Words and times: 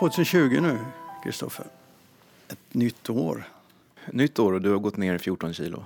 2020 0.00 0.60
nu, 0.60 0.78
Kristoffer. 1.24 1.66
Ett 2.48 2.74
nytt 2.74 3.10
år. 3.10 3.44
Nytt 4.10 4.38
år 4.38 4.52
och 4.52 4.62
du 4.62 4.70
har 4.70 4.78
gått 4.78 4.96
ner 4.96 5.18
14 5.18 5.54
kilo 5.54 5.84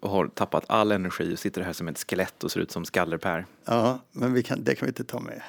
och 0.00 0.10
har 0.10 0.28
tappat 0.28 0.64
all 0.68 0.92
energi 0.92 1.34
och 1.34 1.38
sitter 1.38 1.62
här 1.62 1.72
som 1.72 1.88
ett 1.88 1.98
skelett 1.98 2.44
och 2.44 2.52
ser 2.52 2.60
ut 2.60 2.70
som 2.70 2.84
Skallerpär. 2.84 3.46
Ja, 3.64 3.98
men 4.12 4.42
kan, 4.42 4.64
det 4.64 4.74
kan 4.74 4.86
vi 4.86 4.90
inte 4.90 5.04
ta 5.04 5.20
med. 5.20 5.42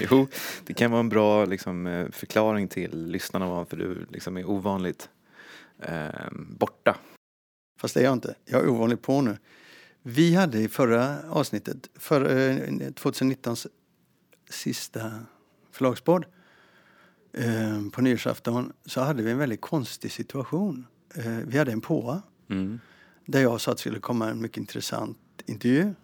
Jo, 0.00 0.26
det 0.64 0.74
kan 0.74 0.90
vara 0.90 1.00
en 1.00 1.08
bra 1.08 1.44
liksom, 1.44 1.86
eh, 1.86 2.10
förklaring 2.10 2.68
till 2.68 3.06
lyssnarna 3.06 3.46
varför 3.46 3.76
du 3.76 4.06
liksom 4.10 4.36
är 4.36 4.50
ovanligt 4.50 5.08
eh, 5.78 6.08
borta. 6.32 6.96
Fast 7.80 7.94
det 7.94 8.00
är 8.00 8.04
jag 8.04 8.12
inte. 8.12 8.34
Jag 8.44 8.62
är 8.62 8.68
ovanligt 8.68 9.02
på 9.02 9.20
nu. 9.20 9.38
Vi 10.02 10.34
hade 10.34 10.58
i 10.58 10.68
förra 10.68 11.16
avsnittet, 11.30 11.90
för, 11.94 12.20
eh, 12.24 12.56
2019s 12.94 13.66
sista 14.50 15.12
förlagspodd, 15.72 16.24
eh, 17.32 17.88
på 17.92 18.02
nyårsafton, 18.02 18.72
så 18.86 19.00
hade 19.00 19.22
vi 19.22 19.30
en 19.30 19.38
väldigt 19.38 19.60
konstig 19.60 20.12
situation. 20.12 20.86
Eh, 21.14 21.36
vi 21.46 21.58
hade 21.58 21.72
en 21.72 21.80
påa 21.80 22.22
Mm. 22.48 22.80
där 23.26 23.40
jag 23.42 23.60
sa 23.60 23.70
att 23.70 23.76
det 23.76 23.80
skulle 23.80 23.98
komma 24.00 24.28
en 24.30 24.40
mycket 24.40 24.56
intressant 24.58 25.18
intervju. 25.46 25.94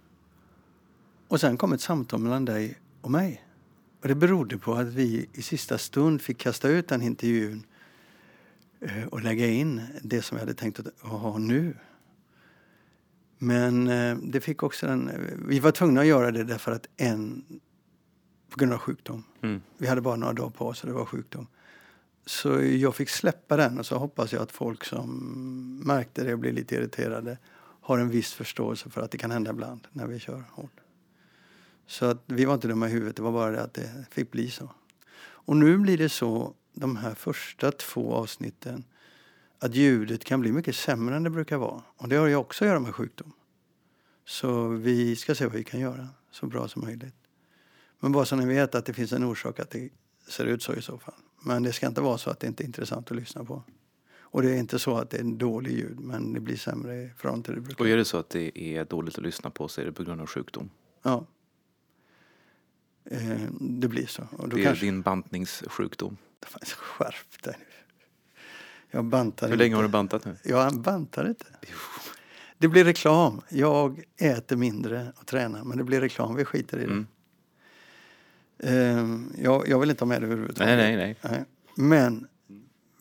Och 1.28 1.40
sen 1.40 1.56
kom 1.56 1.72
ett 1.72 1.80
samtal 1.80 2.20
mellan 2.20 2.44
dig 2.44 2.78
och 3.00 3.10
mig. 3.10 3.44
Och 4.02 4.08
det 4.08 4.14
berodde 4.14 4.58
på 4.58 4.74
att 4.74 4.86
vi 4.86 5.28
i 5.32 5.42
sista 5.42 5.78
stund 5.78 6.22
fick 6.22 6.38
kasta 6.38 6.68
ut 6.68 6.88
den 6.88 7.02
intervjun 7.02 7.66
eh, 8.80 9.04
och 9.04 9.22
lägga 9.22 9.46
in 9.46 9.82
det 10.02 10.22
som 10.22 10.36
vi 10.36 10.40
hade 10.40 10.54
tänkt 10.54 10.80
att 10.80 10.86
ha 11.00 11.38
nu. 11.38 11.76
Men 13.38 13.88
eh, 13.88 14.16
det 14.16 14.40
fick 14.40 14.62
också 14.62 14.86
den, 14.86 15.10
vi 15.48 15.60
var 15.60 15.70
tvungna 15.70 16.00
att 16.00 16.06
göra 16.06 16.30
det 16.30 16.44
därför 16.44 16.72
att 16.72 16.88
en, 16.96 17.44
på 18.50 18.58
grund 18.58 18.72
av 18.72 18.78
sjukdom. 18.78 19.24
Mm. 19.42 19.62
Vi 19.78 19.86
hade 19.86 20.00
bara 20.00 20.16
några 20.16 20.32
dagar 20.32 20.50
på 20.50 20.66
oss 20.66 20.82
och 20.82 20.88
det 20.88 20.94
var 20.94 21.04
sjukdom. 21.04 21.46
Så 22.26 22.62
jag 22.62 22.94
fick 22.94 23.08
släppa 23.08 23.56
den 23.56 23.78
och 23.78 23.86
så 23.86 23.98
hoppas 23.98 24.32
jag 24.32 24.42
att 24.42 24.52
folk 24.52 24.84
som 24.84 25.82
märkte 25.84 26.24
det 26.24 26.32
och 26.32 26.38
blev 26.38 26.54
lite 26.54 26.74
irriterade 26.74 27.38
har 27.80 27.98
en 27.98 28.08
viss 28.08 28.32
förståelse 28.32 28.90
för 28.90 29.00
att 29.00 29.10
det 29.10 29.18
kan 29.18 29.30
hända 29.30 29.50
ibland 29.50 29.88
när 29.92 30.06
vi 30.06 30.18
kör 30.18 30.44
hårt. 30.50 30.80
Så 31.86 32.06
att 32.06 32.22
vi 32.26 32.44
var 32.44 32.54
inte 32.54 32.68
dumma 32.68 32.88
i 32.88 32.90
huvudet, 32.90 33.16
det 33.16 33.22
var 33.22 33.32
bara 33.32 33.50
det 33.50 33.62
att 33.62 33.74
det 33.74 34.06
fick 34.10 34.30
bli 34.30 34.50
så. 34.50 34.70
Och 35.20 35.56
nu 35.56 35.78
blir 35.78 35.98
det 35.98 36.08
så, 36.08 36.54
de 36.72 36.96
här 36.96 37.14
första 37.14 37.72
två 37.72 38.12
avsnitten, 38.12 38.84
att 39.58 39.74
ljudet 39.74 40.24
kan 40.24 40.40
bli 40.40 40.52
mycket 40.52 40.76
sämre 40.76 41.16
än 41.16 41.22
det 41.22 41.30
brukar 41.30 41.56
vara. 41.56 41.82
Och 41.96 42.08
det 42.08 42.16
har 42.16 42.26
ju 42.26 42.36
också 42.36 42.64
att 42.64 42.68
göra 42.68 42.80
med 42.80 42.94
sjukdom. 42.94 43.32
Så 44.24 44.68
vi 44.68 45.16
ska 45.16 45.34
se 45.34 45.44
vad 45.44 45.54
vi 45.54 45.64
kan 45.64 45.80
göra 45.80 46.08
så 46.30 46.46
bra 46.46 46.68
som 46.68 46.82
möjligt. 46.82 47.27
Men 48.00 48.12
bara 48.12 48.24
så 48.24 48.36
ni 48.36 48.46
vet 48.46 48.74
att 48.74 48.84
det 48.84 48.92
finns 48.92 49.12
en 49.12 49.24
orsak 49.24 49.60
att 49.60 49.70
det 49.70 49.90
ser 50.28 50.44
ut 50.44 50.62
så 50.62 50.74
i 50.74 50.82
så 50.82 50.98
fall. 50.98 51.14
Men 51.42 51.62
det 51.62 51.72
ska 51.72 51.86
inte 51.86 52.00
vara 52.00 52.18
så 52.18 52.30
att 52.30 52.40
det 52.40 52.46
inte 52.46 52.62
är 52.62 52.66
intressant 52.66 53.10
att 53.10 53.16
lyssna 53.16 53.44
på. 53.44 53.62
Och 54.30 54.42
det 54.42 54.50
är 54.50 54.56
inte 54.56 54.78
så 54.78 54.96
att 54.96 55.10
det 55.10 55.16
är 55.16 55.20
en 55.20 55.38
dålig 55.38 55.72
ljud, 55.72 56.00
men 56.00 56.32
det 56.32 56.40
blir 56.40 56.56
sämre 56.56 57.02
i 57.02 57.10
förhållande 57.16 57.44
till 57.44 57.54
det 57.54 57.60
brukar 57.60 57.84
Och 57.84 57.90
är 57.90 57.96
det 57.96 58.04
så 58.04 58.16
att 58.16 58.30
det 58.30 58.58
är 58.58 58.84
dåligt 58.84 59.18
att 59.18 59.24
lyssna 59.24 59.50
på 59.50 59.68
så 59.68 59.80
är 59.80 59.84
det 59.84 59.92
på 59.92 60.02
grund 60.02 60.20
av 60.20 60.26
sjukdom. 60.26 60.70
Ja. 61.02 61.26
Eh, 63.10 63.40
det 63.60 63.88
blir 63.88 64.06
så. 64.06 64.28
Det 64.46 64.60
är 64.60 64.64
kanske... 64.64 64.86
din 64.86 65.02
bantningssjukdom. 65.02 66.16
Skärp 66.76 67.42
dig 67.42 67.54
nu. 67.58 67.64
Jag 68.90 69.04
bantar 69.04 69.48
Hur 69.48 69.56
länge 69.56 69.66
inte. 69.66 69.76
har 69.76 69.82
du 69.82 69.88
bantat 69.88 70.24
nu? 70.24 70.36
Jag 70.44 70.80
bantar 70.80 71.28
inte. 71.28 71.46
Det 72.58 72.68
blir 72.68 72.84
reklam. 72.84 73.40
Jag 73.48 74.02
äter 74.16 74.56
mindre 74.56 75.12
och 75.16 75.26
tränar, 75.26 75.64
men 75.64 75.78
det 75.78 75.84
blir 75.84 76.00
reklam. 76.00 76.34
Vi 76.34 76.44
skiter 76.44 76.76
i 76.76 76.80
det. 76.80 76.86
Mm. 76.86 77.06
Eh, 78.58 79.06
jag, 79.38 79.68
jag 79.68 79.78
vill 79.78 79.90
inte 79.90 80.04
ha 80.04 80.08
med 80.08 80.22
det 80.22 80.26
överhuvudtaget. 80.26 80.78
Nej, 80.78 80.96
nej, 80.96 81.16
nej. 81.22 81.44
Men 81.74 82.26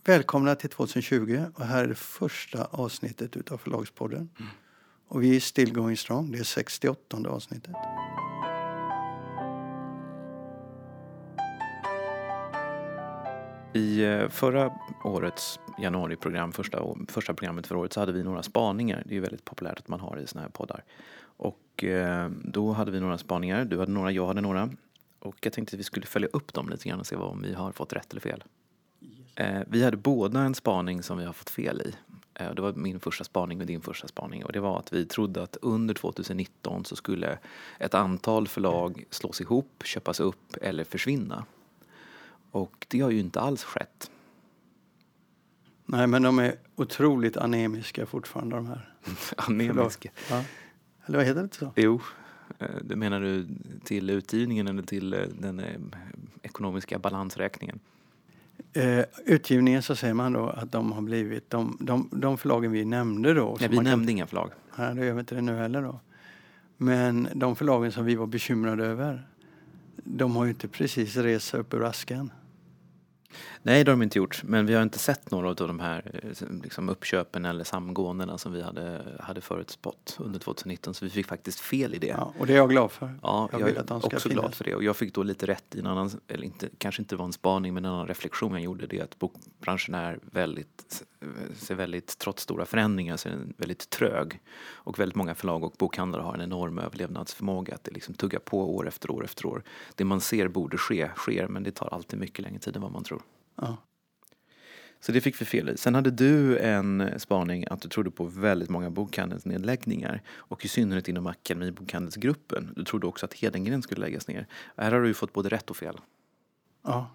välkomna 0.05 0.55
till 0.55 0.69
2020 0.69 1.43
och 1.55 1.65
här 1.65 1.83
är 1.83 1.87
det 1.87 1.95
första 1.95 2.65
avsnittet 2.65 3.37
utav 3.37 3.57
Förlagspodden. 3.57 4.29
Mm. 4.39 4.51
Och 5.07 5.23
vi 5.23 5.35
är 5.35 5.39
still 5.39 5.73
going 5.73 5.97
strong. 5.97 6.31
Det 6.31 6.39
är 6.39 6.43
68 6.43 7.17
avsnittet. 7.29 7.75
I 13.73 14.03
eh, 14.03 14.29
förra 14.29 14.71
årets 15.03 15.59
januariprogram, 15.79 16.51
första, 16.51 16.83
första 17.07 17.33
programmet 17.33 17.67
för 17.67 17.75
året, 17.75 17.93
så 17.93 17.99
hade 17.99 18.11
vi 18.11 18.23
några 18.23 18.43
spaningar. 18.43 19.03
Det 19.05 19.11
är 19.11 19.15
ju 19.15 19.21
väldigt 19.21 19.45
populärt 19.45 19.79
att 19.79 19.87
man 19.87 19.99
har 19.99 20.17
i 20.17 20.27
såna 20.27 20.41
här 20.41 20.49
poddar. 20.49 20.83
Och 21.19 21.83
eh, 21.83 22.29
då 22.29 22.71
hade 22.71 22.91
vi 22.91 22.99
några 22.99 23.17
spaningar. 23.17 23.65
Du 23.65 23.79
hade 23.79 23.91
några, 23.91 24.11
jag 24.11 24.27
hade 24.27 24.41
några. 24.41 24.69
Och 25.19 25.35
jag 25.41 25.53
tänkte 25.53 25.75
att 25.75 25.79
vi 25.79 25.83
skulle 25.83 26.05
följa 26.05 26.29
upp 26.33 26.53
dem 26.53 26.69
lite 26.69 26.89
grann 26.89 26.99
och 26.99 27.07
se 27.07 27.15
vad, 27.15 27.31
om 27.31 27.41
vi 27.41 27.53
har 27.53 27.71
fått 27.71 27.93
rätt 27.93 28.11
eller 28.11 28.21
fel. 28.21 28.43
Eh, 29.35 29.61
vi 29.67 29.83
hade 29.83 29.97
båda 29.97 30.39
en 30.39 30.55
spaning 30.55 31.03
som 31.03 31.17
vi 31.17 31.25
har 31.25 31.33
fått 31.33 31.49
fel 31.49 31.81
i. 31.81 31.93
Eh, 32.33 32.53
det 32.53 32.61
var 32.61 32.73
min 32.73 32.99
första 32.99 33.23
spaning 33.23 33.61
och 33.61 33.67
din 33.67 33.81
första 33.81 34.07
spaning. 34.07 34.45
Och 34.45 34.51
det 34.51 34.59
var 34.59 34.79
att 34.79 34.93
vi 34.93 35.05
trodde 35.05 35.43
att 35.43 35.57
under 35.61 35.93
2019 35.93 36.85
så 36.85 36.95
skulle 36.95 37.39
ett 37.79 37.93
antal 37.93 38.47
förlag 38.47 39.03
slås 39.09 39.41
ihop, 39.41 39.83
köpas 39.83 40.19
upp 40.19 40.57
eller 40.61 40.83
försvinna. 40.83 41.45
Och 42.51 42.85
det 42.89 42.99
har 42.99 43.09
ju 43.09 43.19
inte 43.19 43.39
alls 43.39 43.63
skett. 43.63 44.11
Nej, 45.85 46.07
men 46.07 46.21
de 46.21 46.39
är 46.39 46.55
otroligt 46.75 47.37
anemiska 47.37 48.05
fortfarande 48.05 48.55
de 48.55 48.67
här. 48.67 48.93
Anemiska. 49.37 50.09
Ja. 50.29 50.43
Eller 51.05 51.17
vad 51.17 51.27
heter 51.27 51.39
det 51.39 51.43
inte 51.43 51.57
så? 51.57 51.73
Jo, 51.75 52.01
det 52.81 52.95
menar 52.95 53.21
du 53.21 53.47
till 53.83 54.09
utgivningen 54.09 54.67
eller 54.67 54.83
till 54.83 55.13
eh, 55.13 55.19
den 55.39 55.59
eh, 55.59 55.65
ekonomiska 56.41 56.99
balansräkningen? 56.99 57.79
Eh, 58.73 59.05
utgivningen 59.25 59.81
så 59.83 59.95
säger 59.95 60.13
man 60.13 60.33
då 60.33 60.49
att 60.49 60.71
de 60.71 60.91
har 60.91 61.01
blivit, 61.01 61.49
de, 61.49 61.77
de, 61.79 62.09
de 62.11 62.37
förlagen 62.37 62.71
vi 62.71 62.85
nämnde 62.85 63.33
då. 63.33 63.57
Nej, 63.59 63.69
vi 63.69 63.75
man 63.75 63.85
kan- 63.85 63.91
nämnde 63.91 64.11
inga 64.11 64.27
förlag. 64.27 64.51
Nej, 64.77 64.95
det 64.95 65.05
gör 65.05 65.13
vi 65.13 65.19
inte 65.19 65.35
det 65.35 65.41
nu 65.41 65.55
heller 65.55 65.81
då. 65.81 65.99
Men 66.77 67.27
de 67.35 67.55
förlagen 67.55 67.91
som 67.91 68.05
vi 68.05 68.15
var 68.15 68.27
bekymrade 68.27 68.85
över, 68.85 69.27
de 69.95 70.35
har 70.35 70.43
ju 70.45 70.49
inte 70.49 70.67
precis 70.67 71.15
rest 71.17 71.53
upp 71.53 71.73
ur 71.73 71.83
askan. 71.83 72.31
Nej, 73.63 73.83
det 73.83 73.91
har 73.91 73.97
de 73.97 74.03
inte 74.03 74.17
gjort. 74.17 74.41
Men 74.43 74.65
vi 74.65 74.73
har 74.73 74.83
inte 74.83 74.99
sett 74.99 75.31
några 75.31 75.49
av 75.49 75.55
de 75.55 75.79
här 75.79 76.21
eh, 76.23 76.47
liksom 76.63 76.89
uppköpen 76.89 77.45
eller 77.45 77.63
samgåendena 77.63 78.37
som 78.37 78.53
vi 78.53 78.61
hade, 78.61 79.01
hade 79.19 79.41
förutspått 79.41 80.17
under 80.19 80.39
2019. 80.39 80.93
Så 80.93 81.05
vi 81.05 81.11
fick 81.11 81.27
faktiskt 81.27 81.59
fel 81.59 81.95
i 81.95 81.97
det. 81.97 82.07
Ja, 82.07 82.33
och 82.39 82.47
det 82.47 82.53
är 82.53 82.57
jag 82.57 82.69
glad 82.69 82.91
för. 82.91 83.19
Ja, 83.23 83.49
Jag 83.51 83.61
jag, 83.61 83.65
vill 83.65 83.75
är 83.75 83.79
att 83.79 83.87
de 83.87 84.01
ska 84.01 84.07
också 84.15 84.29
finnas. 84.29 84.41
glad 84.43 84.55
för 84.55 84.63
det. 84.63 84.75
Och 84.75 84.83
jag 84.83 84.95
fick 84.97 85.13
då 85.13 85.23
lite 85.23 85.45
rätt 85.47 85.75
i 85.75 85.79
en 85.79 85.87
annan, 85.87 86.11
eller 86.27 86.43
inte, 86.43 86.69
kanske 86.77 87.01
inte 87.01 87.15
var 87.15 87.25
en 87.25 87.33
spaning, 87.33 87.73
men 87.73 87.85
en 87.85 87.91
annan 87.91 88.07
reflektion 88.07 88.51
jag 88.51 88.61
gjorde. 88.61 88.87
Det 88.87 88.99
är 88.99 89.03
att 89.03 89.19
bokbranschen 89.19 89.93
är 89.95 90.19
väldigt, 90.31 91.03
ser 91.55 91.75
väldigt, 91.75 92.17
trots 92.17 92.43
stora 92.43 92.65
förändringar, 92.65 93.17
så 93.17 93.29
är 93.29 93.33
den 93.33 93.53
väldigt 93.57 93.89
trög. 93.89 94.39
Och 94.69 94.99
väldigt 94.99 95.15
många 95.15 95.35
förlag 95.35 95.63
och 95.63 95.75
bokhandlare 95.77 96.21
har 96.21 96.33
en 96.33 96.41
enorm 96.41 96.79
överlevnadsförmåga 96.79 97.75
att 97.75 97.83
det 97.83 97.91
liksom 97.91 98.13
tuggar 98.13 98.39
på 98.39 98.75
år 98.75 98.87
efter 98.87 99.11
år 99.11 99.25
efter 99.25 99.45
år. 99.45 99.63
Det 99.95 100.05
man 100.05 100.21
ser 100.21 100.47
borde 100.47 100.77
ske, 100.77 101.09
sker, 101.15 101.47
men 101.47 101.63
det 101.63 101.71
tar 101.71 101.93
alltid 101.93 102.19
mycket 102.19 102.39
längre 102.39 102.59
tid 102.59 102.75
än 102.75 102.81
vad 102.81 102.91
man 102.91 103.03
tror. 103.03 103.21
Ja. 103.55 103.77
Så 104.99 105.11
det 105.11 105.21
fick 105.21 105.41
vi 105.41 105.45
fel 105.45 105.69
i. 105.69 105.77
Sen 105.77 105.95
hade 105.95 106.11
du 106.11 106.57
en 106.57 107.09
spaning 107.17 107.65
att 107.69 107.81
du 107.81 107.89
trodde 107.89 108.11
på 108.11 108.23
väldigt 108.23 108.69
många 108.69 108.89
bokhandelsnedläggningar 108.89 110.21
och 110.29 110.65
i 110.65 110.67
synnerhet 110.67 111.07
inom 111.07 111.27
Akademibokhandelsgruppen. 111.27 112.73
Du 112.75 112.83
trodde 112.83 113.07
också 113.07 113.25
att 113.25 113.33
Hedengren 113.33 113.81
skulle 113.81 114.01
läggas 114.01 114.27
ner. 114.27 114.47
Här 114.77 114.91
har 114.91 115.01
du 115.01 115.13
fått 115.13 115.33
både 115.33 115.49
rätt 115.49 115.69
och 115.69 115.77
fel. 115.77 115.97
Ja. 116.83 117.09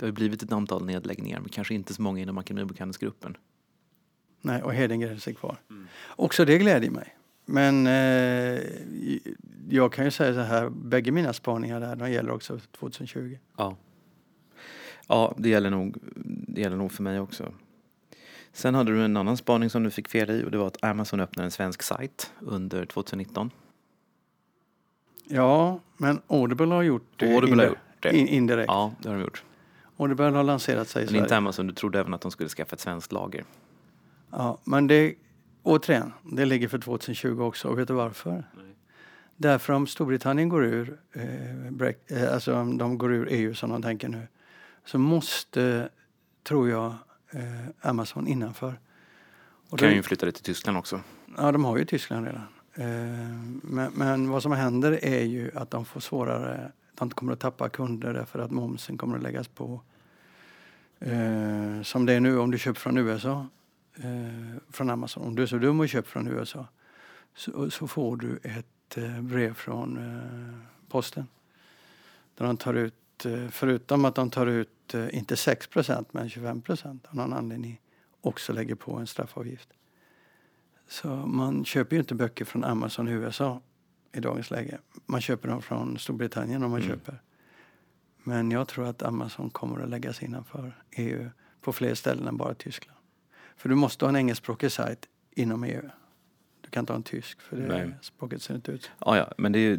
Det 0.00 0.04
har 0.06 0.08
ju 0.08 0.12
blivit 0.12 0.42
ett 0.42 0.52
antal 0.52 0.84
nedläggningar 0.84 1.40
men 1.40 1.48
kanske 1.48 1.74
inte 1.74 1.94
så 1.94 2.02
många 2.02 2.20
inom 2.22 2.38
Akademibokhandelsgruppen. 2.38 3.36
Nej, 4.40 4.62
och 4.62 4.74
Hedengren 4.74 5.12
är 5.12 5.32
kvar. 5.32 5.56
Också 6.08 6.44
det 6.44 6.58
gläder 6.58 6.90
mig. 6.90 7.16
Men 7.46 7.86
eh, 7.86 8.60
jag 9.68 9.92
kan 9.92 10.04
ju 10.04 10.10
säga 10.10 10.34
så 10.34 10.40
här, 10.40 10.68
bägge 10.68 11.10
mina 11.12 11.32
spaningar 11.32 11.80
där, 11.80 11.96
de 11.96 12.10
gäller 12.10 12.30
också 12.30 12.58
2020. 12.78 13.38
Ja. 13.56 13.76
Ja, 15.08 15.34
det 15.38 15.48
gäller 15.48 15.70
nog, 15.70 15.96
det 16.24 16.60
gäller 16.60 16.76
nog 16.76 16.92
för 16.92 17.02
mig 17.02 17.20
också. 17.20 17.52
Sen 18.52 18.74
hade 18.74 18.92
du 18.92 19.04
en 19.04 19.16
annan 19.16 19.36
spaning 19.36 19.70
som 19.70 19.82
du 19.82 19.90
fick 19.90 20.08
fel 20.08 20.30
i 20.30 20.44
och 20.44 20.50
det 20.50 20.58
var 20.58 20.66
att 20.66 20.84
Amazon 20.84 21.20
öppnar 21.20 21.44
en 21.44 21.50
svensk 21.50 21.82
sajt 21.82 22.32
under 22.40 22.84
2019. 22.86 23.50
Ja, 25.24 25.80
men 25.96 26.20
Audible 26.26 26.66
har 26.74 26.82
gjort 26.82 27.06
det, 27.16 27.34
Audible 27.34 27.62
har 27.62 27.68
gjort 27.68 27.78
det. 28.00 28.16
in- 28.16 28.26
indirekt. 28.28 28.66
Ja, 28.68 28.92
det 29.02 29.08
har 29.08 29.16
de 29.16 29.22
gjort. 29.22 29.44
Audible 30.00 30.24
har 30.24 30.42
lanserat 30.44 30.88
sig 30.88 31.02
i 31.02 31.06
Men 31.06 31.14
inte 31.14 31.28
Sverige. 31.28 31.38
Amazon, 31.38 31.66
du 31.66 31.72
trodde 31.74 32.00
även 32.00 32.14
att 32.14 32.20
de 32.20 32.30
skulle 32.30 32.48
skaffa 32.48 32.74
ett 32.74 32.80
svenskt 32.80 33.12
lager. 33.12 33.44
Ja, 34.30 34.58
men 34.64 34.86
det, 34.86 35.14
återigen, 35.62 36.12
det 36.32 36.44
ligger 36.44 36.68
för 36.68 36.78
2020 36.78 37.40
också. 37.42 37.68
Och 37.68 37.78
vet 37.78 37.88
du 37.88 37.94
varför? 37.94 38.44
Därför 39.36 39.72
om 39.72 39.86
Storbritannien 39.86 40.48
går 40.48 40.64
ur, 40.64 41.00
eh, 41.12 41.70
break, 41.70 41.96
eh, 42.10 42.32
alltså 42.34 42.54
om 42.56 42.78
de 42.78 42.98
går 42.98 43.12
ur 43.12 43.28
EU 43.30 43.54
som 43.54 43.70
de 43.70 43.82
tänker 43.82 44.08
nu, 44.08 44.26
så 44.84 44.98
måste, 44.98 45.88
tror 46.48 46.68
jag, 46.70 46.94
eh, 47.30 47.88
Amazon 47.90 48.26
innanför. 48.26 48.80
Och 49.70 49.78
kan 49.78 49.88
då- 49.88 49.94
ju 49.94 50.02
flytta 50.02 50.26
det 50.26 50.32
till 50.32 50.42
Tyskland 50.44 50.78
också. 50.78 51.00
Ja, 51.36 51.52
de 51.52 51.64
har 51.64 51.76
ju 51.78 51.84
Tyskland 51.84 52.26
redan. 52.26 52.42
Eh, 52.74 52.86
Men, 53.62 53.92
men 53.94 54.28
vad 54.30 54.42
som 54.42 54.52
händer 54.52 55.04
är 55.04 55.24
ju 55.24 55.50
att 55.54 55.70
de 55.70 55.84
får 55.84 56.00
svårare, 56.00 56.72
man 57.00 57.10
kommer 57.10 57.32
att 57.32 57.40
tappa 57.40 57.68
kunder 57.68 58.14
därför 58.14 58.38
att 58.38 58.50
momsen 58.50 58.98
kommer 58.98 59.16
att 59.16 59.22
läggas 59.22 59.48
på. 59.48 59.80
Eh, 60.98 61.82
som 61.82 62.06
det 62.06 62.12
är 62.12 62.20
nu 62.20 62.38
om 62.38 62.50
du 62.50 62.58
köper 62.58 62.80
från 62.80 62.98
USA, 62.98 63.46
eh, 63.96 64.56
från 64.70 64.90
Amazon. 64.90 65.26
Om 65.26 65.34
du 65.34 65.42
är 65.42 65.46
så 65.46 65.58
dum 65.58 65.80
och 65.80 65.88
köper 65.88 66.08
från 66.08 66.28
USA 66.28 66.66
så, 67.34 67.70
så 67.70 67.88
får 67.88 68.16
du 68.16 68.38
ett 68.42 68.96
eh, 68.96 69.20
brev 69.20 69.54
från 69.54 69.96
eh, 69.96 70.88
posten. 70.88 71.26
Där 72.34 72.46
de 72.46 72.56
tar 72.56 72.74
ut, 72.74 73.26
eh, 73.26 73.48
förutom 73.48 74.04
att 74.04 74.14
de 74.14 74.30
tar 74.30 74.46
ut 74.46 74.94
eh, 74.94 75.18
inte 75.18 75.34
6% 75.34 76.04
men 76.10 76.28
25% 76.28 76.98
av 77.08 77.16
någon 77.16 77.32
anledning 77.32 77.80
också 78.20 78.52
lägger 78.52 78.74
på 78.74 78.96
en 78.96 79.06
straffavgift. 79.06 79.68
Så 80.88 81.08
man 81.08 81.64
köper 81.64 81.96
ju 81.96 82.00
inte 82.00 82.14
böcker 82.14 82.44
från 82.44 82.64
Amazon 82.64 83.08
i 83.08 83.12
USA 83.12 83.60
i 84.12 84.20
dagens 84.20 84.50
läge. 84.50 84.78
Man 85.06 85.20
köper 85.20 85.48
dem 85.48 85.62
från 85.62 85.98
Storbritannien 85.98 86.62
om 86.64 86.70
man 86.70 86.80
Mm. 86.82 86.90
köper. 86.92 87.22
Men 88.22 88.50
jag 88.50 88.68
tror 88.68 88.86
att 88.86 89.02
Amazon 89.02 89.50
kommer 89.50 89.80
att 89.80 89.88
läggas 89.88 90.22
innanför 90.22 90.82
EU 90.90 91.30
på 91.60 91.72
fler 91.72 91.94
ställen 91.94 92.28
än 92.28 92.36
bara 92.36 92.54
Tyskland. 92.54 92.98
För 93.56 93.68
du 93.68 93.74
måste 93.74 94.04
ha 94.04 94.08
en 94.08 94.16
engelskspråkig 94.16 94.72
sajt 94.72 95.08
inom 95.30 95.64
EU. 95.64 95.82
Du 96.60 96.70
kan 96.70 96.82
inte 96.82 96.92
ha 96.92 96.96
en 96.96 97.02
tysk 97.02 97.40
för 97.40 97.56
det 97.56 97.66
Nej. 97.66 97.90
språket 98.02 98.42
ser 98.42 98.54
inte 98.54 98.72
ut. 98.72 98.90
Ja, 98.98 99.16
ja, 99.16 99.32
men 99.38 99.52
det 99.52 99.58
är, 99.58 99.78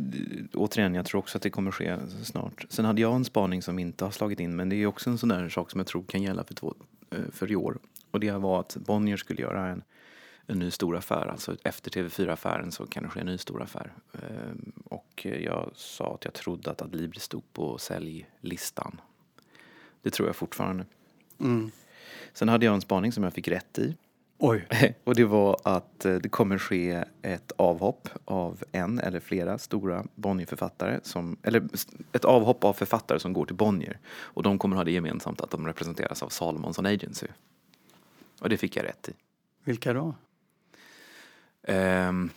återigen, 0.53 0.95
jag 0.95 1.05
tror 1.05 1.19
också 1.19 1.37
att 1.37 1.41
det 1.41 1.49
kommer 1.49 1.71
ske 1.71 1.97
snart. 2.23 2.65
Sen 2.69 2.85
hade 2.85 3.01
jag 3.01 3.15
en 3.15 3.25
spaning 3.25 3.61
som 3.61 3.79
inte 3.79 4.03
har 4.05 4.11
slagit 4.11 4.39
in, 4.39 4.55
men 4.55 4.69
det 4.69 4.75
är 4.75 4.85
också 4.85 5.09
en 5.09 5.17
sån 5.17 5.29
där 5.29 5.49
sak 5.49 5.71
som 5.71 5.79
jag 5.79 5.87
tror 5.87 6.03
kan 6.03 6.21
gälla 6.23 6.43
för, 6.43 6.53
två, 6.53 6.73
eh, 7.11 7.19
för 7.31 7.51
i 7.51 7.55
år. 7.55 7.77
Och 8.11 8.19
det 8.19 8.31
var 8.31 8.59
att 8.59 8.75
Bonnier 8.75 9.17
skulle 9.17 9.41
göra 9.41 9.67
en, 9.67 9.83
en 10.47 10.59
ny 10.59 10.71
stor 10.71 10.97
affär. 10.97 11.27
Alltså 11.27 11.55
efter 11.63 11.91
TV4-affären 11.91 12.71
så 12.71 12.87
kan 12.87 13.03
det 13.03 13.09
ske 13.09 13.19
en 13.19 13.25
ny 13.25 13.37
stor 13.37 13.61
affär. 13.63 13.93
Ehm, 14.13 14.71
Och 14.85 15.25
jag 15.41 15.71
sa 15.75 16.15
att 16.15 16.25
jag 16.25 16.33
trodde 16.33 16.71
att 16.71 16.81
Adlibri 16.81 17.19
stod 17.19 17.53
på 17.53 17.77
säljlistan. 17.77 19.01
Det 20.01 20.09
tror 20.11 20.27
jag 20.29 20.35
fortfarande. 20.35 20.85
Mm. 21.39 21.71
Sen 22.33 22.49
hade 22.49 22.65
jag 22.65 22.75
en 22.75 22.81
spaning 22.81 23.11
som 23.11 23.23
jag 23.23 23.33
fick 23.33 23.47
rätt 23.47 23.79
i. 23.79 23.97
Oj, 24.37 24.67
Och 25.03 25.15
det 25.15 25.25
var 25.25 25.57
att 25.63 26.05
eh, 26.05 26.15
det 26.15 26.29
kommer 26.29 26.57
ske 26.57 27.03
ett 27.21 27.51
avhopp 27.57 28.09
av 28.25 28.63
en 28.71 28.99
eller 28.99 29.19
flera 29.19 29.57
stora 29.57 30.05
Bonnier-författare. 30.15 30.99
Som, 31.03 31.37
eller 31.43 31.67
ett 32.11 32.25
avhopp 32.25 32.63
av 32.63 32.73
författare 32.73 33.19
som 33.19 33.33
går 33.33 33.45
till 33.45 33.55
Bonnier. 33.55 33.99
Och 34.13 34.43
de 34.43 34.57
kommer 34.59 34.75
ha 34.75 34.83
det 34.83 34.91
gemensamt 34.91 35.41
att 35.41 35.49
de 35.51 35.67
representeras 35.67 36.23
av 36.23 36.29
Salomonsson 36.29 36.85
Agency. 36.85 37.27
Och 38.41 38.49
det 38.49 38.57
fick 38.57 38.75
jag 38.75 38.85
rätt 38.85 39.09
i. 39.09 39.13
vilka 39.63 39.93
då? 39.93 40.15
Ehm, 41.63 42.29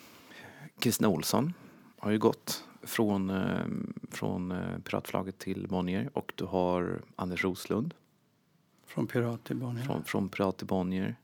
Kristina 0.79 1.09
Olsson 1.09 1.55
har 1.99 2.11
ju 2.11 2.19
gått 2.19 2.65
från, 2.83 3.31
ehm, 3.31 3.93
från 4.11 4.51
eh, 4.51 4.79
Piratförlaget 4.85 5.39
till 5.39 5.67
Bonnier. 5.69 6.11
Och 6.13 6.33
du 6.35 6.45
har 6.45 7.03
Anders 7.17 7.45
Roslund 7.45 7.95
Från 8.87 9.07
Pirat 9.07 9.45
till 9.45 9.57
Bonnier? 9.57 9.85
från, 9.85 10.05
från 10.05 10.29
Pirat 10.29 10.57
till 10.59 10.67
Bonnier. 10.67 11.17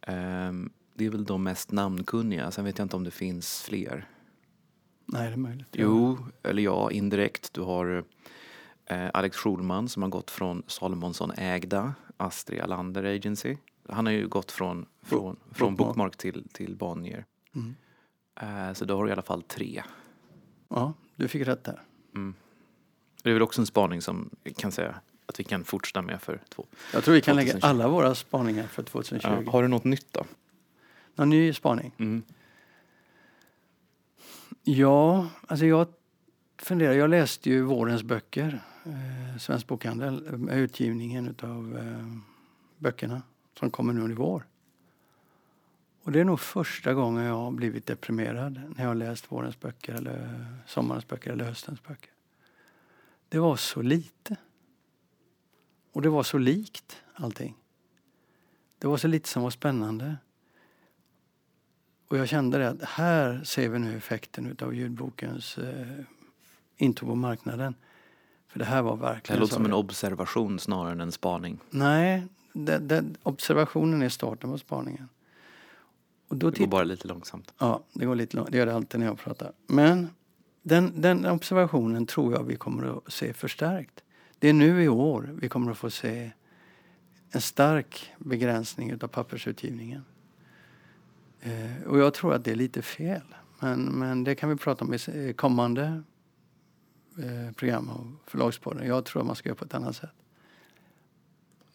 Ehm, 0.00 0.70
det 0.94 1.06
är 1.06 1.10
väl 1.10 1.24
de 1.24 1.42
mest 1.42 1.72
namnkunniga. 1.72 2.50
Sen 2.50 2.64
vet 2.64 2.78
jag 2.78 2.84
inte 2.84 2.96
om 2.96 3.04
det 3.04 3.10
finns 3.10 3.62
fler. 3.62 4.08
Nej, 5.06 5.26
det 5.26 5.32
är 5.32 5.36
möjligt. 5.36 5.68
Jo, 5.72 6.18
eller 6.42 6.62
ja, 6.62 6.90
indirekt. 6.90 7.52
Du 7.52 7.60
har 7.60 8.04
eh, 8.86 9.10
Alex 9.14 9.36
Schulman 9.36 9.88
som 9.88 10.02
har 10.02 10.10
gått 10.10 10.30
från 10.30 10.62
Salomonsson 10.66 11.30
ägda 11.36 11.94
Astrid 12.16 12.60
Alander 12.60 13.04
Agency. 13.04 13.56
Han 13.92 14.06
har 14.06 14.12
ju 14.12 14.28
gått 14.28 14.52
från, 14.52 14.86
från, 15.02 15.36
från 15.52 15.76
Bookmark. 15.76 15.88
Bookmark 15.88 16.16
till, 16.16 16.48
till 16.52 16.76
Bonnier. 16.76 17.24
Mm. 17.54 17.74
Eh, 18.40 18.72
så 18.72 18.84
då 18.84 18.96
har 18.96 19.04
du 19.04 19.10
i 19.10 19.12
alla 19.12 19.22
fall 19.22 19.42
tre. 19.42 19.82
Ja, 20.68 20.92
du 21.16 21.28
fick 21.28 21.48
rätt 21.48 21.64
där. 21.64 21.82
Mm. 22.14 22.34
Det 23.22 23.30
är 23.30 23.34
väl 23.34 23.42
också 23.42 23.60
en 23.60 23.66
spaning 23.66 24.02
som 24.02 24.30
kan 24.56 24.72
säga 24.72 24.94
att 25.26 25.40
vi 25.40 25.44
kan 25.44 25.64
fortsätta 25.64 26.02
med 26.02 26.22
för 26.22 26.40
två. 26.48 26.66
Jag 26.92 27.04
tror 27.04 27.14
vi 27.14 27.20
kan 27.20 27.36
lägga 27.36 27.52
2020. 27.52 27.66
alla 27.66 27.88
våra 27.88 28.14
spaningar 28.14 28.66
för 28.66 28.82
2020. 28.82 29.28
Ja, 29.44 29.52
har 29.52 29.62
du 29.62 29.68
något 29.68 29.84
nytt 29.84 30.12
då? 30.12 30.24
Någon 31.14 31.30
ny 31.30 31.52
spaning? 31.52 31.92
Mm. 31.98 32.22
Ja, 34.62 35.28
alltså 35.46 35.66
jag 35.66 35.88
funderar. 36.58 36.92
Jag 36.92 37.10
läste 37.10 37.50
ju 37.50 37.62
vårens 37.62 38.02
böcker, 38.02 38.60
eh, 38.84 39.38
Svensk 39.38 39.66
Bokhandel, 39.66 40.48
utgivningen 40.50 41.34
av 41.42 41.78
eh, 41.78 42.06
böckerna 42.78 43.22
som 43.58 43.70
kommer 43.70 43.92
nu 43.92 44.12
i 44.12 44.14
vår. 44.14 44.46
Och 46.02 46.12
det 46.12 46.20
är 46.20 46.24
nog 46.24 46.40
första 46.40 46.94
gången 46.94 47.24
jag 47.24 47.34
har 47.34 47.50
blivit 47.50 47.86
deprimerad 47.86 48.52
när 48.52 48.82
jag 48.82 48.88
har 48.90 48.94
läst 48.94 49.32
vårens 49.32 49.60
böcker 49.60 49.94
eller 49.94 50.46
sommarens 50.66 51.08
böcker 51.08 51.30
eller 51.30 51.44
höstens 51.44 51.82
böcker. 51.82 52.12
Det 53.28 53.38
var 53.38 53.56
så 53.56 53.82
lite. 53.82 54.36
Och 55.92 56.02
det 56.02 56.08
var 56.08 56.22
så 56.22 56.38
likt 56.38 57.02
allting. 57.14 57.56
Det 58.78 58.86
var 58.86 58.96
så 58.96 59.08
lite 59.08 59.28
som 59.28 59.42
var 59.42 59.50
spännande. 59.50 60.16
Och 62.08 62.18
jag 62.18 62.28
kände 62.28 62.58
det 62.58 62.68
att 62.68 62.82
här 62.82 63.44
ser 63.44 63.68
vi 63.68 63.78
nu 63.78 63.96
effekten 63.96 64.56
av 64.62 64.74
ljudbokens 64.74 65.58
eh, 65.58 66.04
intåg 66.76 67.08
på 67.08 67.14
marknaden. 67.14 67.74
För 68.48 68.58
det 68.58 68.64
här 68.64 68.82
var 68.82 68.96
Det 68.96 69.02
verkligen 69.02 69.36
här 69.36 69.40
låter 69.40 69.54
som 69.54 69.64
en 69.64 69.72
observation 69.72 70.58
snarare 70.58 70.92
än 70.92 71.00
en 71.00 71.12
spaning. 71.12 71.58
Nej, 71.70 72.26
det, 72.52 72.78
det, 72.78 73.04
observationen 73.22 74.02
är 74.02 74.08
starten 74.08 74.50
på 74.50 74.58
spaningen. 74.58 75.08
Och 76.28 76.36
då 76.36 76.50
Det 76.50 76.58
går 76.58 76.66
bara 76.66 76.84
lite 76.84 77.08
långsamt. 77.08 77.54
Ja, 77.58 77.84
det 77.92 78.06
går 78.06 78.14
lite 78.14 78.36
långt. 78.36 78.50
Det 78.52 78.58
gör 78.58 78.66
det 78.66 78.74
alltid 78.74 79.00
när 79.00 79.06
jag 79.06 79.18
pratar. 79.18 79.52
Men 79.66 80.08
den, 80.62 81.00
den 81.00 81.26
observationen 81.26 82.06
tror 82.06 82.32
jag 82.32 82.44
vi 82.44 82.56
kommer 82.56 82.96
att 82.96 83.12
se 83.12 83.32
förstärkt. 83.32 84.04
Det 84.38 84.48
är 84.48 84.52
nu 84.52 84.82
i 84.82 84.88
år 84.88 85.30
vi 85.40 85.48
kommer 85.48 85.70
att 85.70 85.78
få 85.78 85.90
se 85.90 86.30
en 87.30 87.40
stark 87.40 88.10
begränsning 88.18 88.94
av 88.94 89.08
pappersutgivningen. 89.08 90.04
Eh, 91.40 91.86
och 91.86 91.98
jag 91.98 92.14
tror 92.14 92.34
att 92.34 92.44
det 92.44 92.50
är 92.50 92.54
lite 92.56 92.82
fel. 92.82 93.22
Men, 93.60 93.82
men 93.84 94.24
det 94.24 94.34
kan 94.34 94.48
vi 94.48 94.56
prata 94.56 94.84
om 94.84 94.92
i 94.92 94.96
s- 94.96 95.36
kommande 95.36 96.02
eh, 97.18 97.52
program 97.54 97.88
av 97.90 98.16
Förlagspodden. 98.26 98.86
Jag 98.86 99.04
tror 99.04 99.20
att 99.22 99.26
man 99.26 99.36
ska 99.36 99.48
göra 99.48 99.56
på 99.56 99.64
ett 99.64 99.74
annat 99.74 99.96
sätt. 99.96 100.10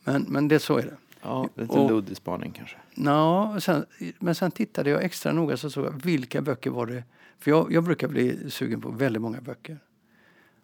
Men, 0.06 0.22
men 0.30 0.48
det 0.48 0.60
så 0.60 0.78
är 0.78 0.84
det. 0.84 0.98
Ja, 1.22 1.50
lite 1.56 1.74
Och- 1.74 1.92
luddig 1.92 2.18
spaning 2.18 2.52
kanske. 2.52 2.78
Nå, 2.96 3.58
sen, 3.60 3.86
men 4.20 4.36
sen 4.36 4.52
tittade 4.52 4.90
jag 4.90 5.04
extra 5.04 5.32
noga 5.34 5.58
så 5.58 5.70
såg 5.70 5.86
jag 5.86 5.92
vilka 6.04 6.42
böcker 6.42 6.70
var 6.70 6.86
det. 6.86 7.04
För 7.40 7.52
jag, 7.52 7.72
jag 7.72 7.84
brukar 7.84 8.08
bli 8.08 8.50
sugen 8.50 8.82
på 8.82 8.90
väldigt 8.90 9.22
många 9.22 9.42
böcker. 9.42 9.80